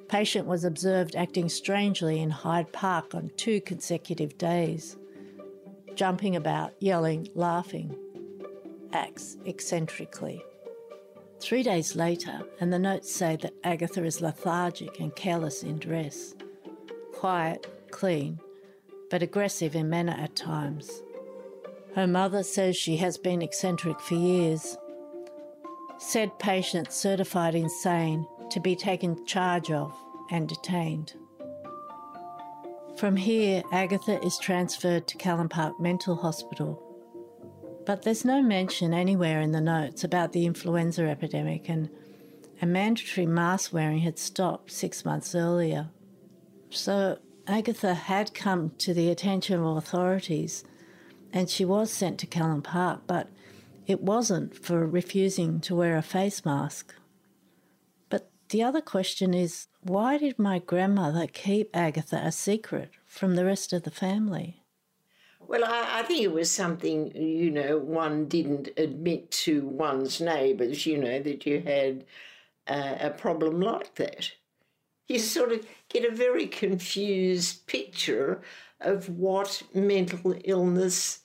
Patient 0.06 0.46
was 0.46 0.62
observed 0.62 1.16
acting 1.16 1.48
strangely 1.48 2.20
in 2.20 2.30
Hyde 2.30 2.70
Park 2.70 3.14
on 3.14 3.30
two 3.36 3.60
consecutive 3.62 4.38
days, 4.38 4.96
jumping 5.94 6.36
about, 6.36 6.72
yelling, 6.80 7.28
laughing. 7.34 7.96
Acts 8.92 9.36
eccentrically. 9.46 10.42
Three 11.40 11.62
days 11.62 11.96
later, 11.96 12.40
and 12.60 12.72
the 12.72 12.78
notes 12.78 13.12
say 13.12 13.36
that 13.36 13.54
Agatha 13.64 14.04
is 14.04 14.20
lethargic 14.20 15.00
and 15.00 15.14
careless 15.16 15.62
in 15.62 15.78
dress. 15.78 16.34
Quiet, 17.12 17.66
clean, 17.90 18.38
but 19.10 19.22
aggressive 19.22 19.74
in 19.74 19.90
manner 19.90 20.16
at 20.18 20.36
times. 20.36 21.02
Her 21.94 22.06
mother 22.06 22.42
says 22.42 22.76
she 22.76 22.96
has 22.98 23.18
been 23.18 23.42
eccentric 23.42 24.00
for 24.00 24.14
years. 24.14 24.76
Said 25.98 26.38
patient 26.38 26.92
certified 26.92 27.54
insane 27.54 28.26
to 28.50 28.60
be 28.60 28.74
taken 28.76 29.26
charge 29.26 29.70
of 29.70 29.94
and 30.30 30.48
detained. 30.48 31.14
From 33.02 33.16
here, 33.16 33.64
Agatha 33.72 34.24
is 34.24 34.38
transferred 34.38 35.08
to 35.08 35.18
Callan 35.18 35.48
Park 35.48 35.80
Mental 35.80 36.14
Hospital. 36.14 36.80
But 37.84 38.02
there's 38.02 38.24
no 38.24 38.40
mention 38.40 38.94
anywhere 38.94 39.40
in 39.40 39.50
the 39.50 39.60
notes 39.60 40.04
about 40.04 40.30
the 40.30 40.46
influenza 40.46 41.08
epidemic, 41.08 41.68
and 41.68 41.90
mandatory 42.62 43.26
mask 43.26 43.72
wearing 43.72 43.98
had 43.98 44.20
stopped 44.20 44.70
six 44.70 45.04
months 45.04 45.34
earlier. 45.34 45.90
So 46.70 47.18
Agatha 47.48 47.94
had 47.94 48.34
come 48.34 48.70
to 48.78 48.94
the 48.94 49.10
attention 49.10 49.58
of 49.58 49.76
authorities 49.76 50.62
and 51.32 51.50
she 51.50 51.64
was 51.64 51.90
sent 51.90 52.20
to 52.20 52.28
Callan 52.28 52.62
Park, 52.62 53.00
but 53.08 53.30
it 53.84 54.00
wasn't 54.00 54.54
for 54.54 54.86
refusing 54.86 55.60
to 55.62 55.74
wear 55.74 55.96
a 55.96 56.02
face 56.02 56.44
mask. 56.44 56.94
But 58.08 58.30
the 58.50 58.62
other 58.62 58.80
question 58.80 59.34
is 59.34 59.66
why 59.82 60.18
did 60.18 60.38
my 60.38 60.58
grandmother 60.58 61.26
keep 61.26 61.70
Agatha 61.74 62.16
a 62.16 62.32
secret 62.32 62.90
from 63.04 63.36
the 63.36 63.44
rest 63.44 63.72
of 63.72 63.82
the 63.82 63.90
family? 63.90 64.62
Well, 65.40 65.64
I, 65.64 66.00
I, 66.00 66.02
think 66.04 66.22
it 66.22 66.32
was 66.32 66.50
something, 66.50 67.14
you 67.14 67.50
know, 67.50 67.76
one 67.76 68.26
didn't 68.26 68.70
admit 68.76 69.30
to 69.42 69.66
one's 69.66 70.20
neighbours, 70.20 70.86
you 70.86 70.96
know, 70.96 71.20
that 71.20 71.44
you 71.44 71.60
had 71.60 72.04
uh, 72.68 72.96
a 73.00 73.10
problem 73.10 73.60
like 73.60 73.94
that 73.96 74.32
you 75.12 75.18
sort 75.18 75.52
of 75.52 75.66
get 75.88 76.04
a 76.04 76.14
very 76.14 76.46
confused 76.46 77.66
picture 77.66 78.40
of 78.80 79.08
what 79.08 79.62
mental 79.74 80.34
illness, 80.44 81.20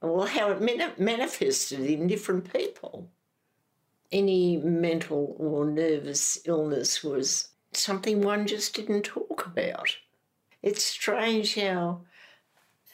well, 0.00 0.26
how 0.26 0.50
it 0.50 0.98
manifested 0.98 1.80
in 1.80 2.06
different 2.06 2.52
people. 2.52 3.10
Any 4.10 4.56
mental 4.56 5.36
or 5.38 5.66
nervous 5.66 6.38
illness 6.46 7.04
was 7.04 7.48
something 7.76 8.22
one 8.22 8.46
just 8.46 8.74
didn't 8.74 9.02
talk 9.02 9.46
about. 9.46 9.96
It's 10.62 10.84
strange 10.84 11.54
how 11.56 12.02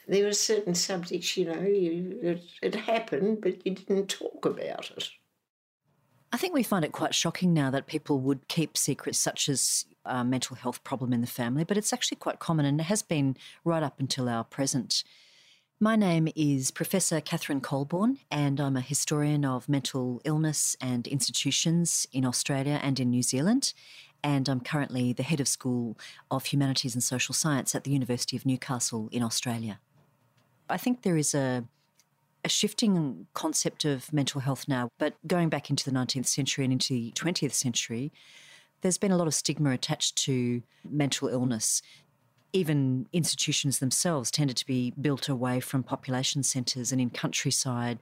there 0.07 0.25
were 0.25 0.33
certain 0.33 0.75
subjects, 0.75 1.37
you 1.37 1.45
know, 1.45 1.61
you, 1.61 2.19
it, 2.21 2.43
it 2.61 2.75
happened, 2.75 3.41
but 3.41 3.65
you 3.65 3.73
didn't 3.73 4.07
talk 4.07 4.45
about 4.45 4.91
it. 4.91 5.09
I 6.31 6.37
think 6.37 6.53
we 6.53 6.63
find 6.63 6.83
it 6.83 6.91
quite 6.91 7.13
shocking 7.13 7.53
now 7.53 7.69
that 7.69 7.85
people 7.85 8.19
would 8.21 8.47
keep 8.47 8.75
secrets 8.75 9.19
such 9.19 9.47
as 9.47 9.85
a 10.03 10.23
mental 10.23 10.55
health 10.55 10.83
problem 10.83 11.13
in 11.13 11.21
the 11.21 11.27
family, 11.27 11.63
but 11.63 11.77
it's 11.77 11.93
actually 11.93 12.17
quite 12.17 12.39
common 12.39 12.65
and 12.65 12.79
it 12.79 12.85
has 12.85 13.03
been 13.03 13.37
right 13.63 13.83
up 13.83 13.99
until 13.99 14.27
our 14.27 14.43
present. 14.43 15.03
My 15.79 15.95
name 15.95 16.27
is 16.35 16.71
Professor 16.71 17.19
Catharine 17.19 17.61
Coleborne, 17.61 18.17
and 18.31 18.59
I'm 18.59 18.77
a 18.77 18.81
historian 18.81 19.43
of 19.43 19.67
mental 19.67 20.21
illness 20.23 20.77
and 20.79 21.05
institutions 21.07 22.07
in 22.11 22.25
Australia 22.25 22.79
and 22.81 22.99
in 22.99 23.09
New 23.09 23.21
Zealand. 23.21 23.73
And 24.23 24.47
I'm 24.47 24.61
currently 24.61 25.11
the 25.13 25.23
head 25.23 25.39
of 25.39 25.47
School 25.47 25.97
of 26.31 26.45
Humanities 26.45 26.95
and 26.95 27.03
Social 27.03 27.33
Science 27.33 27.75
at 27.75 27.83
the 27.83 27.91
University 27.91 28.37
of 28.37 28.45
Newcastle 28.45 29.09
in 29.11 29.21
Australia. 29.21 29.79
I 30.69 30.77
think 30.77 31.01
there 31.01 31.17
is 31.17 31.33
a 31.33 31.65
a 32.43 32.49
shifting 32.49 33.27
concept 33.33 33.85
of 33.85 34.11
mental 34.11 34.41
health 34.41 34.67
now, 34.67 34.89
but 34.99 35.15
going 35.25 35.49
back 35.49 35.69
into 35.69 35.89
the 35.89 35.95
19th 35.95 36.25
century 36.25 36.65
and 36.65 36.73
into 36.73 36.93
the 36.93 37.11
20th 37.11 37.53
century, 37.53 38.11
there's 38.81 38.97
been 38.97 39.11
a 39.11 39.17
lot 39.17 39.27
of 39.27 39.33
stigma 39.33 39.71
attached 39.71 40.17
to 40.17 40.61
mental 40.83 41.29
illness. 41.29 41.81
Even 42.51 43.07
institutions 43.13 43.79
themselves 43.79 44.29
tended 44.29 44.57
to 44.57 44.65
be 44.65 44.93
built 44.99 45.29
away 45.29 45.61
from 45.61 45.83
population 45.83 46.43
centres 46.43 46.91
and 46.91 46.99
in 46.99 47.09
countryside 47.09 47.99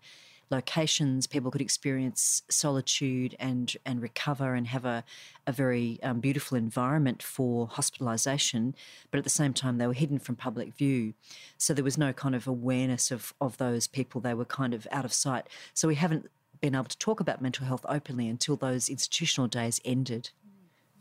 locations, 0.52 1.28
people 1.28 1.52
could 1.52 1.62
experience 1.62 2.44
solitude 2.50 3.36
and 3.40 3.76
and 3.86 4.02
recover 4.02 4.54
and 4.54 4.68
have 4.68 4.86
a 4.86 5.04
a 5.48 5.52
very 5.52 6.00
um, 6.04 6.20
beautiful 6.20 6.58
environment 6.58 7.24
for 7.24 7.68
hospitalisation. 7.68 8.74
But 9.10 9.18
at 9.20 9.24
the 9.24 9.30
same 9.30 9.54
time, 9.54 9.78
they 9.78 9.88
were 9.88 9.94
hidden 9.94 10.20
from 10.20 10.36
public 10.36 10.74
view, 10.74 11.14
so 11.58 11.74
there 11.74 11.84
was 11.84 11.98
no 11.98 12.14
kind 12.14 12.36
of 12.36 12.48
awareness 12.48 13.12
of 13.12 13.34
of 13.40 13.58
those 13.58 13.88
people. 13.88 14.22
They 14.22 14.34
were 14.34 14.46
kind 14.46 14.74
of 14.74 14.88
out 14.92 15.06
of 15.06 15.14
sight. 15.14 15.48
So 15.74 15.88
we 15.88 15.96
haven't 15.96 16.30
been 16.60 16.76
able 16.76 16.86
to 16.86 16.98
talk 16.98 17.20
about 17.20 17.42
mental 17.42 17.66
health 17.66 17.86
openly 17.90 18.28
until 18.28 18.56
those 18.56 18.90
institutional 18.90 19.48
days 19.48 19.82
ended. 19.84 20.30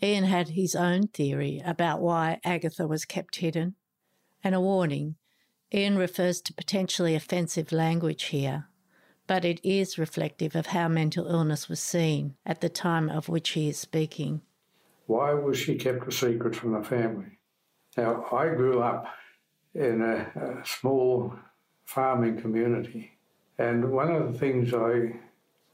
Ian 0.03 0.25
had 0.25 0.51
his 0.51 0.75
own 0.75 1.09
theory 1.09 1.61
about 1.65 2.01
why 2.01 2.41
Agatha 2.43 2.87
was 2.87 3.05
kept 3.05 3.37
hidden. 3.37 3.75
And 4.43 4.55
a 4.55 4.61
warning 4.61 5.17
Ian 5.73 5.99
refers 5.99 6.41
to 6.43 6.55
potentially 6.55 7.15
offensive 7.15 7.71
language 7.71 8.25
here 8.25 8.67
but 9.31 9.45
it 9.45 9.61
is 9.63 9.97
reflective 9.97 10.57
of 10.57 10.67
how 10.67 10.89
mental 10.89 11.29
illness 11.29 11.69
was 11.69 11.79
seen 11.79 12.35
at 12.45 12.61
the 12.61 12.69
time 12.69 13.09
of 13.09 13.29
which 13.29 13.51
he 13.51 13.69
is 13.69 13.79
speaking. 13.79 14.41
Why 15.07 15.35
was 15.35 15.57
she 15.57 15.77
kept 15.77 16.09
a 16.09 16.11
secret 16.11 16.57
from 16.57 16.73
the 16.73 16.83
family? 16.83 17.39
Now, 17.97 18.27
I 18.33 18.49
grew 18.49 18.83
up 18.83 19.07
in 19.73 20.03
a, 20.03 20.27
a 20.35 20.67
small 20.67 21.33
farming 21.85 22.41
community. 22.41 23.13
And 23.57 23.93
one 23.93 24.11
of 24.11 24.33
the 24.33 24.37
things 24.37 24.75
I 24.75 25.21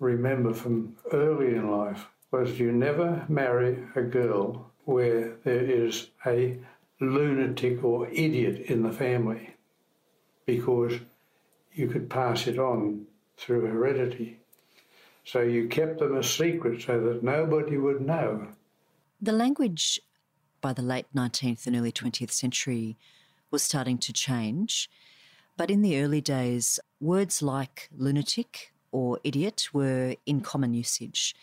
remember 0.00 0.52
from 0.52 0.94
early 1.14 1.54
in 1.54 1.70
life 1.70 2.08
was 2.30 2.60
you 2.60 2.72
never 2.72 3.24
marry 3.26 3.82
a 3.94 4.02
girl 4.02 4.70
where 4.84 5.34
there 5.44 5.64
is 5.64 6.08
a 6.26 6.58
lunatic 7.00 7.82
or 7.82 8.06
idiot 8.08 8.66
in 8.66 8.82
the 8.82 8.92
family 8.92 9.54
because 10.44 10.92
you 11.72 11.88
could 11.88 12.10
pass 12.10 12.46
it 12.46 12.58
on 12.58 13.06
through 13.37 13.66
heredity. 13.66 14.40
So 15.25 15.40
you 15.40 15.68
kept 15.68 15.99
them 15.99 16.16
a 16.16 16.22
secret 16.22 16.83
so 16.83 17.01
that 17.01 17.22
nobody 17.22 17.77
would 17.77 18.01
know. 18.01 18.49
The 19.20 19.33
language 19.33 20.01
by 20.61 20.72
the 20.72 20.83
late 20.83 21.07
19th 21.14 21.66
and 21.66 21.77
early 21.77 21.92
20th 21.92 22.31
century 22.31 22.96
was 23.51 23.62
starting 23.62 23.99
to 23.99 24.12
change. 24.12 24.90
But 25.57 25.70
in 25.70 25.83
the 25.83 26.03
early 26.03 26.20
days, 26.20 26.79
words 27.01 27.42
like 27.42 27.88
lunatic 27.96 28.72
or 28.92 29.18
idiot 29.25 29.68
were 29.72 30.16
in 30.27 30.40
common 30.40 30.75
usage. 30.75 31.35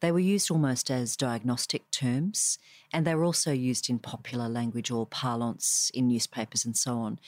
They 0.00 0.12
were 0.12 0.18
used 0.18 0.50
almost 0.50 0.90
as 0.90 1.16
diagnostic 1.16 1.90
terms, 1.90 2.58
and 2.92 3.06
they 3.06 3.14
were 3.14 3.24
also 3.24 3.52
used 3.52 3.88
in 3.88 3.98
popular 3.98 4.48
language 4.48 4.90
or 4.90 5.06
parlance 5.06 5.90
in 5.94 6.08
newspapers 6.08 6.64
and 6.64 6.76
so 6.76 6.98
on. 6.98 7.18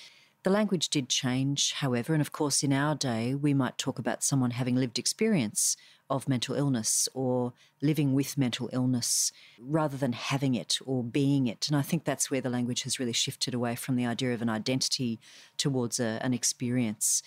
The 0.48 0.54
language 0.54 0.88
did 0.88 1.10
change, 1.10 1.74
however, 1.74 2.14
and 2.14 2.22
of 2.22 2.32
course, 2.32 2.62
in 2.62 2.72
our 2.72 2.94
day, 2.94 3.34
we 3.34 3.52
might 3.52 3.76
talk 3.76 3.98
about 3.98 4.24
someone 4.24 4.52
having 4.52 4.76
lived 4.76 4.98
experience 4.98 5.76
of 6.08 6.26
mental 6.26 6.54
illness 6.54 7.06
or 7.12 7.52
living 7.82 8.14
with 8.14 8.38
mental 8.38 8.70
illness 8.72 9.30
rather 9.60 9.98
than 9.98 10.14
having 10.14 10.54
it 10.54 10.78
or 10.86 11.04
being 11.04 11.48
it. 11.48 11.68
And 11.68 11.76
I 11.76 11.82
think 11.82 12.04
that's 12.04 12.30
where 12.30 12.40
the 12.40 12.48
language 12.48 12.84
has 12.84 12.98
really 12.98 13.12
shifted 13.12 13.52
away 13.52 13.76
from 13.76 13.96
the 13.96 14.06
idea 14.06 14.32
of 14.32 14.40
an 14.40 14.48
identity 14.48 15.20
towards 15.58 16.00
a, 16.00 16.18
an 16.22 16.32
experience. 16.32 17.22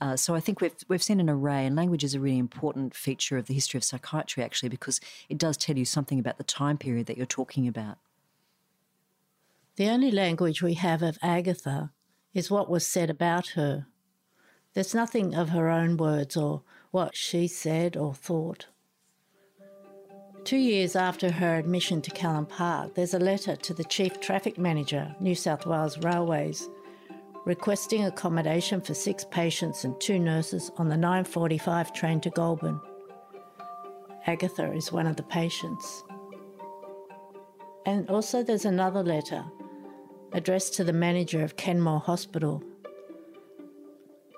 Uh, 0.00 0.16
so 0.16 0.34
I 0.34 0.40
think 0.40 0.62
we've 0.62 0.74
we've 0.88 1.02
seen 1.02 1.20
an 1.20 1.28
array, 1.28 1.66
and 1.66 1.76
language 1.76 2.02
is 2.02 2.14
a 2.14 2.20
really 2.20 2.38
important 2.38 2.94
feature 2.94 3.36
of 3.36 3.46
the 3.46 3.52
history 3.52 3.76
of 3.76 3.84
psychiatry, 3.84 4.42
actually, 4.42 4.70
because 4.70 5.02
it 5.28 5.36
does 5.36 5.58
tell 5.58 5.76
you 5.76 5.84
something 5.84 6.18
about 6.18 6.38
the 6.38 6.44
time 6.44 6.78
period 6.78 7.08
that 7.08 7.18
you're 7.18 7.26
talking 7.26 7.68
about. 7.68 7.98
The 9.76 9.90
only 9.90 10.10
language 10.10 10.62
we 10.62 10.74
have 10.74 11.02
of 11.02 11.18
Agatha 11.20 11.90
is 12.34 12.50
what 12.50 12.68
was 12.68 12.86
said 12.86 13.08
about 13.08 13.48
her. 13.48 13.86
There's 14.74 14.94
nothing 14.94 15.34
of 15.34 15.50
her 15.50 15.70
own 15.70 15.96
words 15.96 16.36
or 16.36 16.62
what 16.90 17.16
she 17.16 17.46
said 17.46 17.96
or 17.96 18.12
thought. 18.12 18.66
Two 20.44 20.58
years 20.58 20.94
after 20.94 21.30
her 21.30 21.56
admission 21.56 22.02
to 22.02 22.10
Callan 22.10 22.44
Park, 22.44 22.94
there's 22.94 23.14
a 23.14 23.18
letter 23.18 23.56
to 23.56 23.72
the 23.72 23.84
Chief 23.84 24.20
Traffic 24.20 24.58
Manager, 24.58 25.14
New 25.20 25.34
South 25.34 25.64
Wales 25.64 25.96
Railways, 25.98 26.68
requesting 27.46 28.04
accommodation 28.04 28.80
for 28.80 28.94
six 28.94 29.24
patients 29.30 29.84
and 29.84 29.98
two 30.00 30.18
nurses 30.18 30.70
on 30.76 30.88
the 30.88 30.96
945 30.96 31.92
train 31.92 32.20
to 32.20 32.30
Goulburn. 32.30 32.80
Agatha 34.26 34.72
is 34.72 34.92
one 34.92 35.06
of 35.06 35.16
the 35.16 35.22
patients. 35.22 36.04
And 37.86 38.08
also, 38.10 38.42
there's 38.42 38.64
another 38.64 39.02
letter 39.02 39.44
addressed 40.34 40.74
to 40.74 40.84
the 40.84 40.92
manager 40.92 41.42
of 41.42 41.56
Kenmore 41.56 42.00
Hospital. 42.00 42.62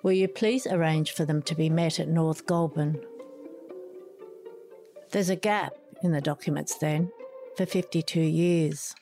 Will 0.02 0.12
you 0.12 0.28
please 0.28 0.66
arrange 0.66 1.10
for 1.10 1.24
them 1.24 1.42
to 1.42 1.54
be 1.54 1.70
met 1.70 1.98
at 1.98 2.06
North 2.06 2.46
Goulburn? 2.46 3.00
There's 5.10 5.30
a 5.30 5.36
gap 5.36 5.72
in 6.02 6.12
the 6.12 6.20
documents 6.20 6.76
then 6.76 7.10
for 7.56 7.64
52 7.64 8.20
years. 8.20 8.94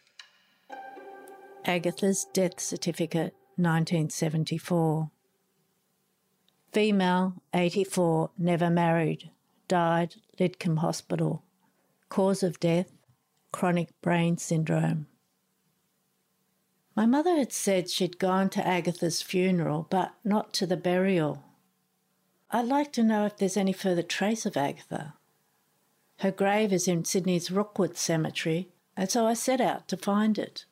Agatha's 1.64 2.26
death 2.32 2.60
certificate 2.60 3.34
1974. 3.56 5.10
Female, 6.72 7.34
84, 7.52 8.30
never 8.38 8.70
married, 8.70 9.30
died 9.66 10.14
Lidcombe 10.38 10.78
Hospital. 10.78 11.42
Cause 12.08 12.42
of 12.42 12.60
death, 12.60 12.92
chronic 13.52 13.88
brain 14.00 14.38
syndrome. 14.38 15.06
My 16.96 17.06
mother 17.06 17.36
had 17.36 17.52
said 17.52 17.90
she'd 17.90 18.18
gone 18.18 18.48
to 18.50 18.66
Agatha's 18.66 19.20
funeral, 19.20 19.86
but 19.90 20.14
not 20.22 20.52
to 20.54 20.66
the 20.66 20.76
burial. 20.76 21.42
I'd 22.50 22.66
like 22.66 22.92
to 22.92 23.02
know 23.02 23.26
if 23.26 23.36
there's 23.36 23.56
any 23.56 23.72
further 23.72 24.02
trace 24.02 24.46
of 24.46 24.56
Agatha. 24.56 25.14
Her 26.20 26.30
grave 26.30 26.72
is 26.72 26.86
in 26.86 27.04
Sydney's 27.04 27.50
Rookwood 27.50 27.96
Cemetery, 27.96 28.68
and 28.96 29.10
so 29.10 29.26
I 29.26 29.34
set 29.34 29.60
out 29.60 29.88
to 29.88 29.96
find 29.96 30.38
it. 30.38 30.66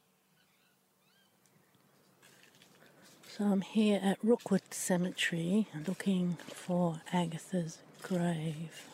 So 3.29 3.45
I'm 3.47 3.63
here 3.63 3.99
at 4.01 4.19
Rookwood 4.23 4.73
Cemetery 4.73 5.67
looking 5.89 6.37
for 6.47 7.01
Agatha's 7.13 7.79
grave. 8.01 8.87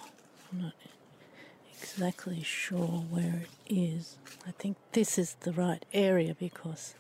I'm 0.51 0.63
not 0.63 0.73
exactly 1.79 2.43
sure 2.43 3.05
where 3.11 3.43
it 3.43 3.75
is. 3.75 4.17
I 4.47 4.53
think 4.53 4.79
this 4.93 5.19
is 5.19 5.35
the 5.41 5.53
right 5.53 5.85
area 5.93 6.35
because 6.39 6.95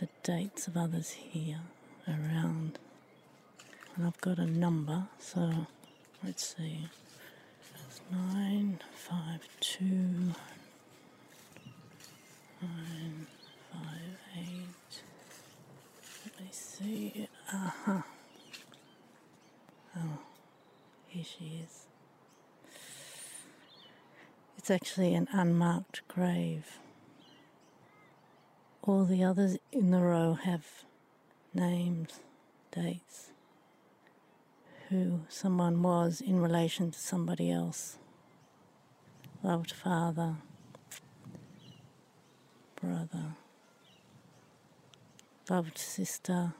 the 0.00 0.08
dates 0.22 0.66
of 0.66 0.76
others 0.78 1.10
here 1.10 1.60
around. 2.08 2.78
And 3.94 4.06
I've 4.06 4.18
got 4.22 4.38
a 4.38 4.46
number, 4.46 5.08
so 5.18 5.66
let's 6.24 6.56
see. 6.56 6.88
It's 7.86 8.00
952 8.10 10.32
958. 12.62 15.02
Let 16.24 16.40
me 16.40 16.48
see. 16.50 17.28
Uh 17.52 17.70
huh. 17.84 18.00
Oh, 19.98 20.18
here 21.08 21.24
she 21.24 21.60
is. 21.62 21.84
It's 24.56 24.70
actually 24.70 25.14
an 25.14 25.28
unmarked 25.30 26.08
grave. 26.08 26.78
All 28.82 29.04
the 29.04 29.22
others 29.22 29.58
in 29.72 29.90
the 29.90 30.00
row 30.00 30.34
have 30.34 30.64
names, 31.52 32.20
dates, 32.72 33.30
who 34.88 35.20
someone 35.28 35.82
was 35.82 36.22
in 36.22 36.40
relation 36.40 36.90
to 36.90 36.98
somebody 36.98 37.50
else. 37.50 37.98
Loved 39.42 39.70
father, 39.70 40.36
brother, 42.80 43.34
loved 45.50 45.76
sister, 45.76 46.54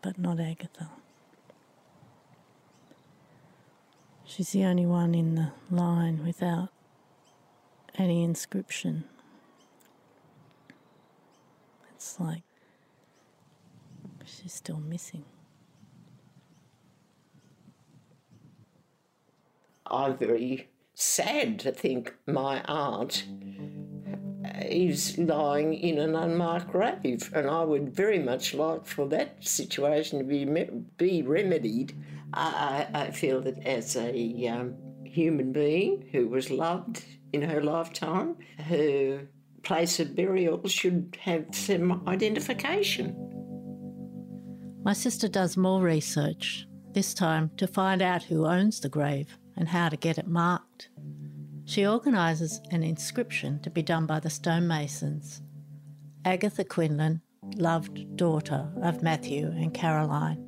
but 0.00 0.16
not 0.16 0.38
Agatha. 0.38 0.90
She's 4.24 4.50
the 4.50 4.64
only 4.64 4.86
one 4.86 5.14
in 5.14 5.34
the 5.34 5.52
line 5.70 6.24
without 6.24 6.70
any 7.98 8.22
inscription. 8.22 9.04
It's 11.94 12.20
like 12.20 12.42
she's 14.24 14.52
still 14.52 14.78
missing. 14.78 15.24
I'm 19.86 20.16
very 20.16 20.68
sad 20.94 21.60
to 21.60 21.72
think 21.72 22.14
my 22.26 22.62
aunt 22.64 23.24
is 24.62 25.16
lying 25.18 25.74
in 25.74 25.98
an 25.98 26.14
unmarked 26.14 26.70
grave, 26.70 27.30
and 27.34 27.48
I 27.48 27.62
would 27.62 27.94
very 27.94 28.18
much 28.18 28.54
like 28.54 28.86
for 28.86 29.08
that 29.08 29.44
situation 29.44 30.18
to 30.18 30.24
be 30.24 30.44
be 30.96 31.22
remedied. 31.22 31.94
I, 32.32 32.86
I 32.92 33.10
feel 33.12 33.40
that 33.42 33.64
as 33.64 33.96
a 33.96 34.48
um, 34.48 34.74
human 35.04 35.52
being 35.52 36.08
who 36.12 36.28
was 36.28 36.50
loved 36.50 37.04
in 37.32 37.42
her 37.42 37.62
lifetime, 37.62 38.36
her 38.58 39.28
place 39.62 39.98
of 40.00 40.14
burial 40.14 40.66
should 40.68 41.16
have 41.20 41.46
some 41.52 42.06
identification. 42.06 43.14
My 44.84 44.92
sister 44.92 45.26
does 45.28 45.56
more 45.56 45.82
research, 45.82 46.66
this 46.92 47.12
time 47.12 47.50
to 47.56 47.66
find 47.66 48.00
out 48.00 48.22
who 48.22 48.46
owns 48.46 48.80
the 48.80 48.88
grave 48.88 49.36
and 49.56 49.68
how 49.68 49.88
to 49.88 49.96
get 49.96 50.18
it 50.18 50.28
marked. 50.28 50.88
She 51.64 51.84
organises 51.84 52.60
an 52.70 52.84
inscription 52.84 53.60
to 53.62 53.70
be 53.70 53.82
done 53.82 54.06
by 54.06 54.20
the 54.20 54.30
stonemasons. 54.30 55.42
Agatha 56.24 56.64
Quinlan, 56.64 57.22
loved 57.56 58.16
daughter 58.16 58.70
of 58.82 59.02
Matthew 59.02 59.46
and 59.48 59.74
Caroline. 59.74 60.42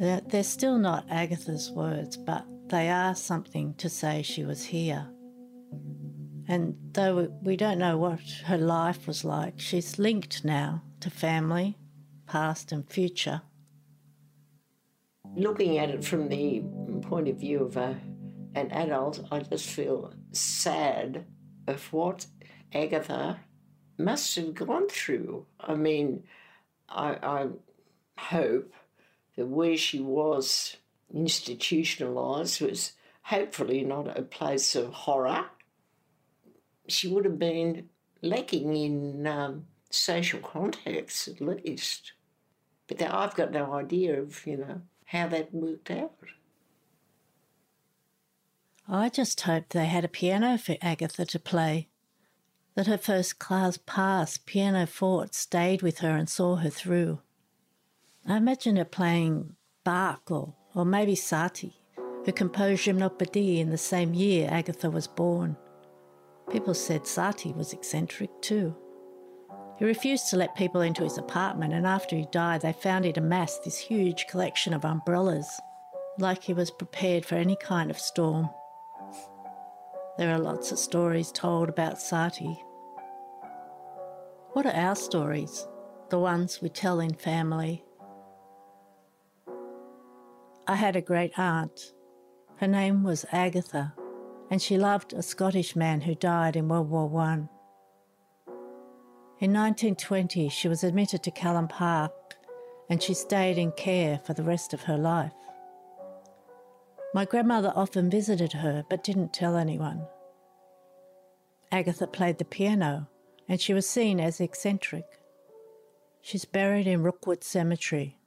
They're 0.00 0.42
still 0.42 0.78
not 0.78 1.06
Agatha's 1.08 1.70
words, 1.70 2.16
but 2.16 2.44
they 2.68 2.90
are 2.90 3.14
something 3.14 3.74
to 3.74 3.88
say 3.88 4.22
she 4.22 4.44
was 4.44 4.64
here. 4.64 5.08
And 6.48 6.76
though 6.94 7.30
we 7.42 7.56
don't 7.56 7.78
know 7.78 7.98
what 7.98 8.20
her 8.46 8.56
life 8.56 9.06
was 9.06 9.22
like, 9.22 9.60
she's 9.60 9.98
linked 9.98 10.46
now 10.46 10.82
to 11.00 11.10
family, 11.10 11.76
past 12.26 12.72
and 12.72 12.88
future. 12.88 13.42
Looking 15.36 15.76
at 15.76 15.90
it 15.90 16.02
from 16.02 16.28
the 16.28 16.62
point 17.02 17.28
of 17.28 17.36
view 17.36 17.64
of 17.64 17.76
a, 17.76 18.00
an 18.54 18.70
adult, 18.72 19.26
I 19.30 19.40
just 19.40 19.66
feel 19.68 20.14
sad 20.32 21.26
of 21.66 21.92
what 21.92 22.26
Agatha 22.72 23.40
must 23.98 24.34
have 24.36 24.54
gone 24.54 24.88
through. 24.88 25.44
I 25.60 25.74
mean, 25.74 26.24
I, 26.88 27.18
I 27.22 27.46
hope 28.18 28.72
that 29.36 29.46
where 29.46 29.76
she 29.76 30.00
was 30.00 30.76
institutionalised 31.14 32.66
was 32.66 32.92
hopefully 33.22 33.84
not 33.84 34.18
a 34.18 34.22
place 34.22 34.74
of 34.74 34.92
horror. 34.92 35.44
She 36.88 37.08
would 37.08 37.24
have 37.24 37.38
been 37.38 37.88
lacking 38.22 38.74
in 38.74 39.26
um, 39.26 39.66
social 39.90 40.40
contacts 40.40 41.28
at 41.28 41.40
least. 41.40 42.12
But 42.86 43.02
I've 43.02 43.34
got 43.34 43.52
no 43.52 43.74
idea 43.74 44.20
of, 44.20 44.46
you 44.46 44.56
know, 44.56 44.80
how 45.04 45.28
that 45.28 45.52
worked 45.52 45.90
out. 45.90 46.14
I 48.88 49.10
just 49.10 49.40
hoped 49.42 49.70
they 49.70 49.84
had 49.84 50.04
a 50.04 50.08
piano 50.08 50.56
for 50.56 50.76
Agatha 50.80 51.26
to 51.26 51.38
play, 51.38 51.88
that 52.74 52.86
her 52.86 52.96
first 52.96 53.38
class 53.38 53.78
pass 53.84 54.38
pianoforte 54.38 55.34
stayed 55.34 55.82
with 55.82 55.98
her 55.98 56.16
and 56.16 56.28
saw 56.28 56.56
her 56.56 56.70
through. 56.70 57.20
I 58.26 58.38
imagine 58.38 58.76
her 58.76 58.86
playing 58.86 59.56
Bach 59.84 60.30
or, 60.30 60.54
or 60.74 60.86
maybe 60.86 61.14
Satie, 61.14 61.74
who 62.24 62.32
composed 62.32 62.86
Gymnopédie 62.86 63.58
in 63.58 63.70
the 63.70 63.78
same 63.78 64.14
year 64.14 64.48
Agatha 64.50 64.88
was 64.90 65.06
born. 65.06 65.56
People 66.50 66.74
said 66.74 67.02
Satie 67.02 67.54
was 67.54 67.72
eccentric 67.72 68.30
too. 68.40 68.74
He 69.78 69.84
refused 69.84 70.30
to 70.30 70.36
let 70.36 70.56
people 70.56 70.80
into 70.80 71.04
his 71.04 71.18
apartment, 71.18 71.72
and 71.72 71.86
after 71.86 72.16
he 72.16 72.26
died, 72.32 72.62
they 72.62 72.72
found 72.72 73.04
he'd 73.04 73.18
amassed 73.18 73.64
this 73.64 73.78
huge 73.78 74.26
collection 74.26 74.74
of 74.74 74.84
umbrellas, 74.84 75.48
like 76.18 76.42
he 76.42 76.54
was 76.54 76.70
prepared 76.70 77.24
for 77.24 77.36
any 77.36 77.56
kind 77.56 77.90
of 77.90 77.98
storm. 77.98 78.50
There 80.16 80.32
are 80.32 80.38
lots 80.38 80.72
of 80.72 80.78
stories 80.78 81.30
told 81.30 81.68
about 81.68 81.96
Satie. 81.96 82.58
What 84.52 84.66
are 84.66 84.74
our 84.74 84.96
stories? 84.96 85.68
The 86.10 86.18
ones 86.18 86.60
we 86.60 86.70
tell 86.70 86.98
in 86.98 87.14
family. 87.14 87.84
I 90.66 90.74
had 90.74 90.96
a 90.96 91.00
great 91.00 91.38
aunt. 91.38 91.92
Her 92.56 92.66
name 92.66 93.04
was 93.04 93.24
Agatha, 93.30 93.94
and 94.50 94.62
she 94.62 94.78
loved 94.78 95.12
a 95.12 95.22
Scottish 95.22 95.76
man 95.76 96.00
who 96.00 96.14
died 96.14 96.56
in 96.56 96.68
World 96.68 96.90
War 96.90 97.06
One. 97.08 97.48
In 99.40 99.52
1920, 99.52 100.48
she 100.48 100.68
was 100.68 100.82
admitted 100.82 101.22
to 101.22 101.30
Callan 101.30 101.68
Park 101.68 102.12
and 102.88 103.02
she 103.02 103.14
stayed 103.14 103.58
in 103.58 103.72
care 103.72 104.18
for 104.18 104.32
the 104.32 104.42
rest 104.42 104.72
of 104.72 104.82
her 104.82 104.96
life. 104.96 105.32
My 107.14 107.24
grandmother 107.24 107.72
often 107.74 108.10
visited 108.10 108.52
her 108.54 108.84
but 108.88 109.04
didn't 109.04 109.32
tell 109.32 109.56
anyone. 109.56 110.06
Agatha 111.70 112.06
played 112.06 112.38
the 112.38 112.44
piano 112.44 113.08
and 113.48 113.60
she 113.60 113.74
was 113.74 113.88
seen 113.88 114.18
as 114.18 114.40
eccentric. 114.40 115.04
She's 116.20 116.44
buried 116.44 116.86
in 116.86 117.02
Rookwood 117.02 117.44
Cemetery. 117.44 118.18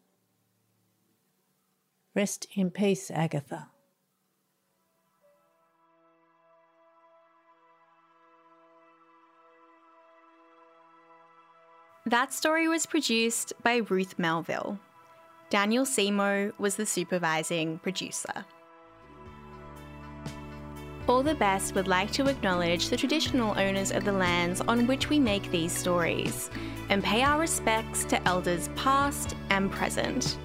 Rest 2.16 2.48
in 2.54 2.72
peace, 2.72 3.12
Agatha. 3.12 3.71
That 12.12 12.34
story 12.34 12.68
was 12.68 12.86
produced 12.86 13.54
by 13.64 13.78
Ruth 13.88 14.20
Melville. 14.20 14.78
Daniel 15.50 15.86
Seymour 15.86 16.52
was 16.58 16.76
the 16.76 16.86
supervising 16.86 17.80
producer. 17.80 18.44
All 21.08 21.24
the 21.24 21.36
Best 21.36 21.74
would 21.74 21.88
like 21.88 22.12
to 22.12 22.28
acknowledge 22.28 22.90
the 22.90 22.98
traditional 22.98 23.58
owners 23.58 23.94
of 23.94 24.04
the 24.04 24.12
lands 24.12 24.60
on 24.60 24.88
which 24.88 25.08
we 25.08 25.20
make 25.22 25.50
these 25.52 25.72
stories 25.72 26.50
and 26.90 27.02
pay 27.02 27.22
our 27.22 27.40
respects 27.40 28.04
to 28.04 28.28
elders 28.28 28.68
past 28.76 29.34
and 29.50 29.72
present. 29.72 30.38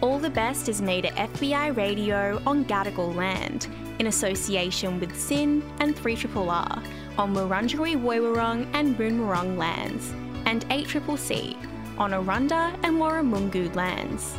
All 0.00 0.18
the 0.18 0.30
Best 0.30 0.70
is 0.70 0.80
made 0.80 1.04
at 1.04 1.30
FBI 1.30 1.76
Radio 1.76 2.40
on 2.46 2.64
Gadigal 2.64 3.14
land 3.14 3.68
in 3.98 4.06
association 4.06 4.98
with 4.98 5.14
SYN 5.14 5.70
and 5.80 5.94
3RRR 5.94 6.82
on 7.18 7.34
Wurundjeri 7.34 7.94
Woiwurrung 8.02 8.66
and 8.72 8.96
Boonwurrung 8.96 9.58
lands 9.58 10.14
and 10.46 10.66
8CCC 10.68 11.56
on 11.98 12.12
Arunda 12.12 12.72
and 12.82 12.96
Warumungu 12.96 13.74
lands. 13.74 14.34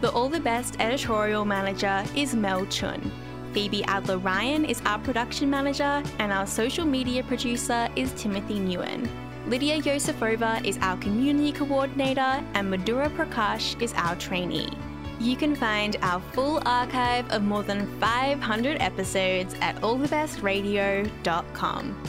The 0.00 0.10
All 0.12 0.28
the 0.28 0.40
Best 0.40 0.76
editorial 0.80 1.44
manager 1.44 2.04
is 2.14 2.34
Mel 2.34 2.64
Chun. 2.66 3.10
Phoebe 3.52 3.82
Adler 3.84 4.18
Ryan 4.18 4.64
is 4.64 4.80
our 4.86 4.98
production 5.00 5.50
manager, 5.50 6.02
and 6.18 6.32
our 6.32 6.46
social 6.46 6.86
media 6.86 7.22
producer 7.22 7.86
is 7.96 8.12
Timothy 8.14 8.60
Nguyen. 8.60 9.06
Lydia 9.46 9.82
Yosefova 9.82 10.64
is 10.64 10.78
our 10.80 10.96
community 10.98 11.52
coordinator, 11.52 12.42
and 12.54 12.72
Madhura 12.72 13.14
Prakash 13.16 13.80
is 13.82 13.92
our 13.94 14.14
trainee. 14.16 14.70
You 15.18 15.36
can 15.36 15.54
find 15.54 15.96
our 16.02 16.20
full 16.32 16.62
archive 16.64 17.30
of 17.30 17.42
more 17.42 17.62
than 17.62 17.86
500 17.98 18.80
episodes 18.80 19.54
at 19.60 19.76
allthebestradio.com. 19.82 22.02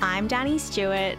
I'm 0.00 0.28
Danny 0.28 0.58
Stewart. 0.58 1.18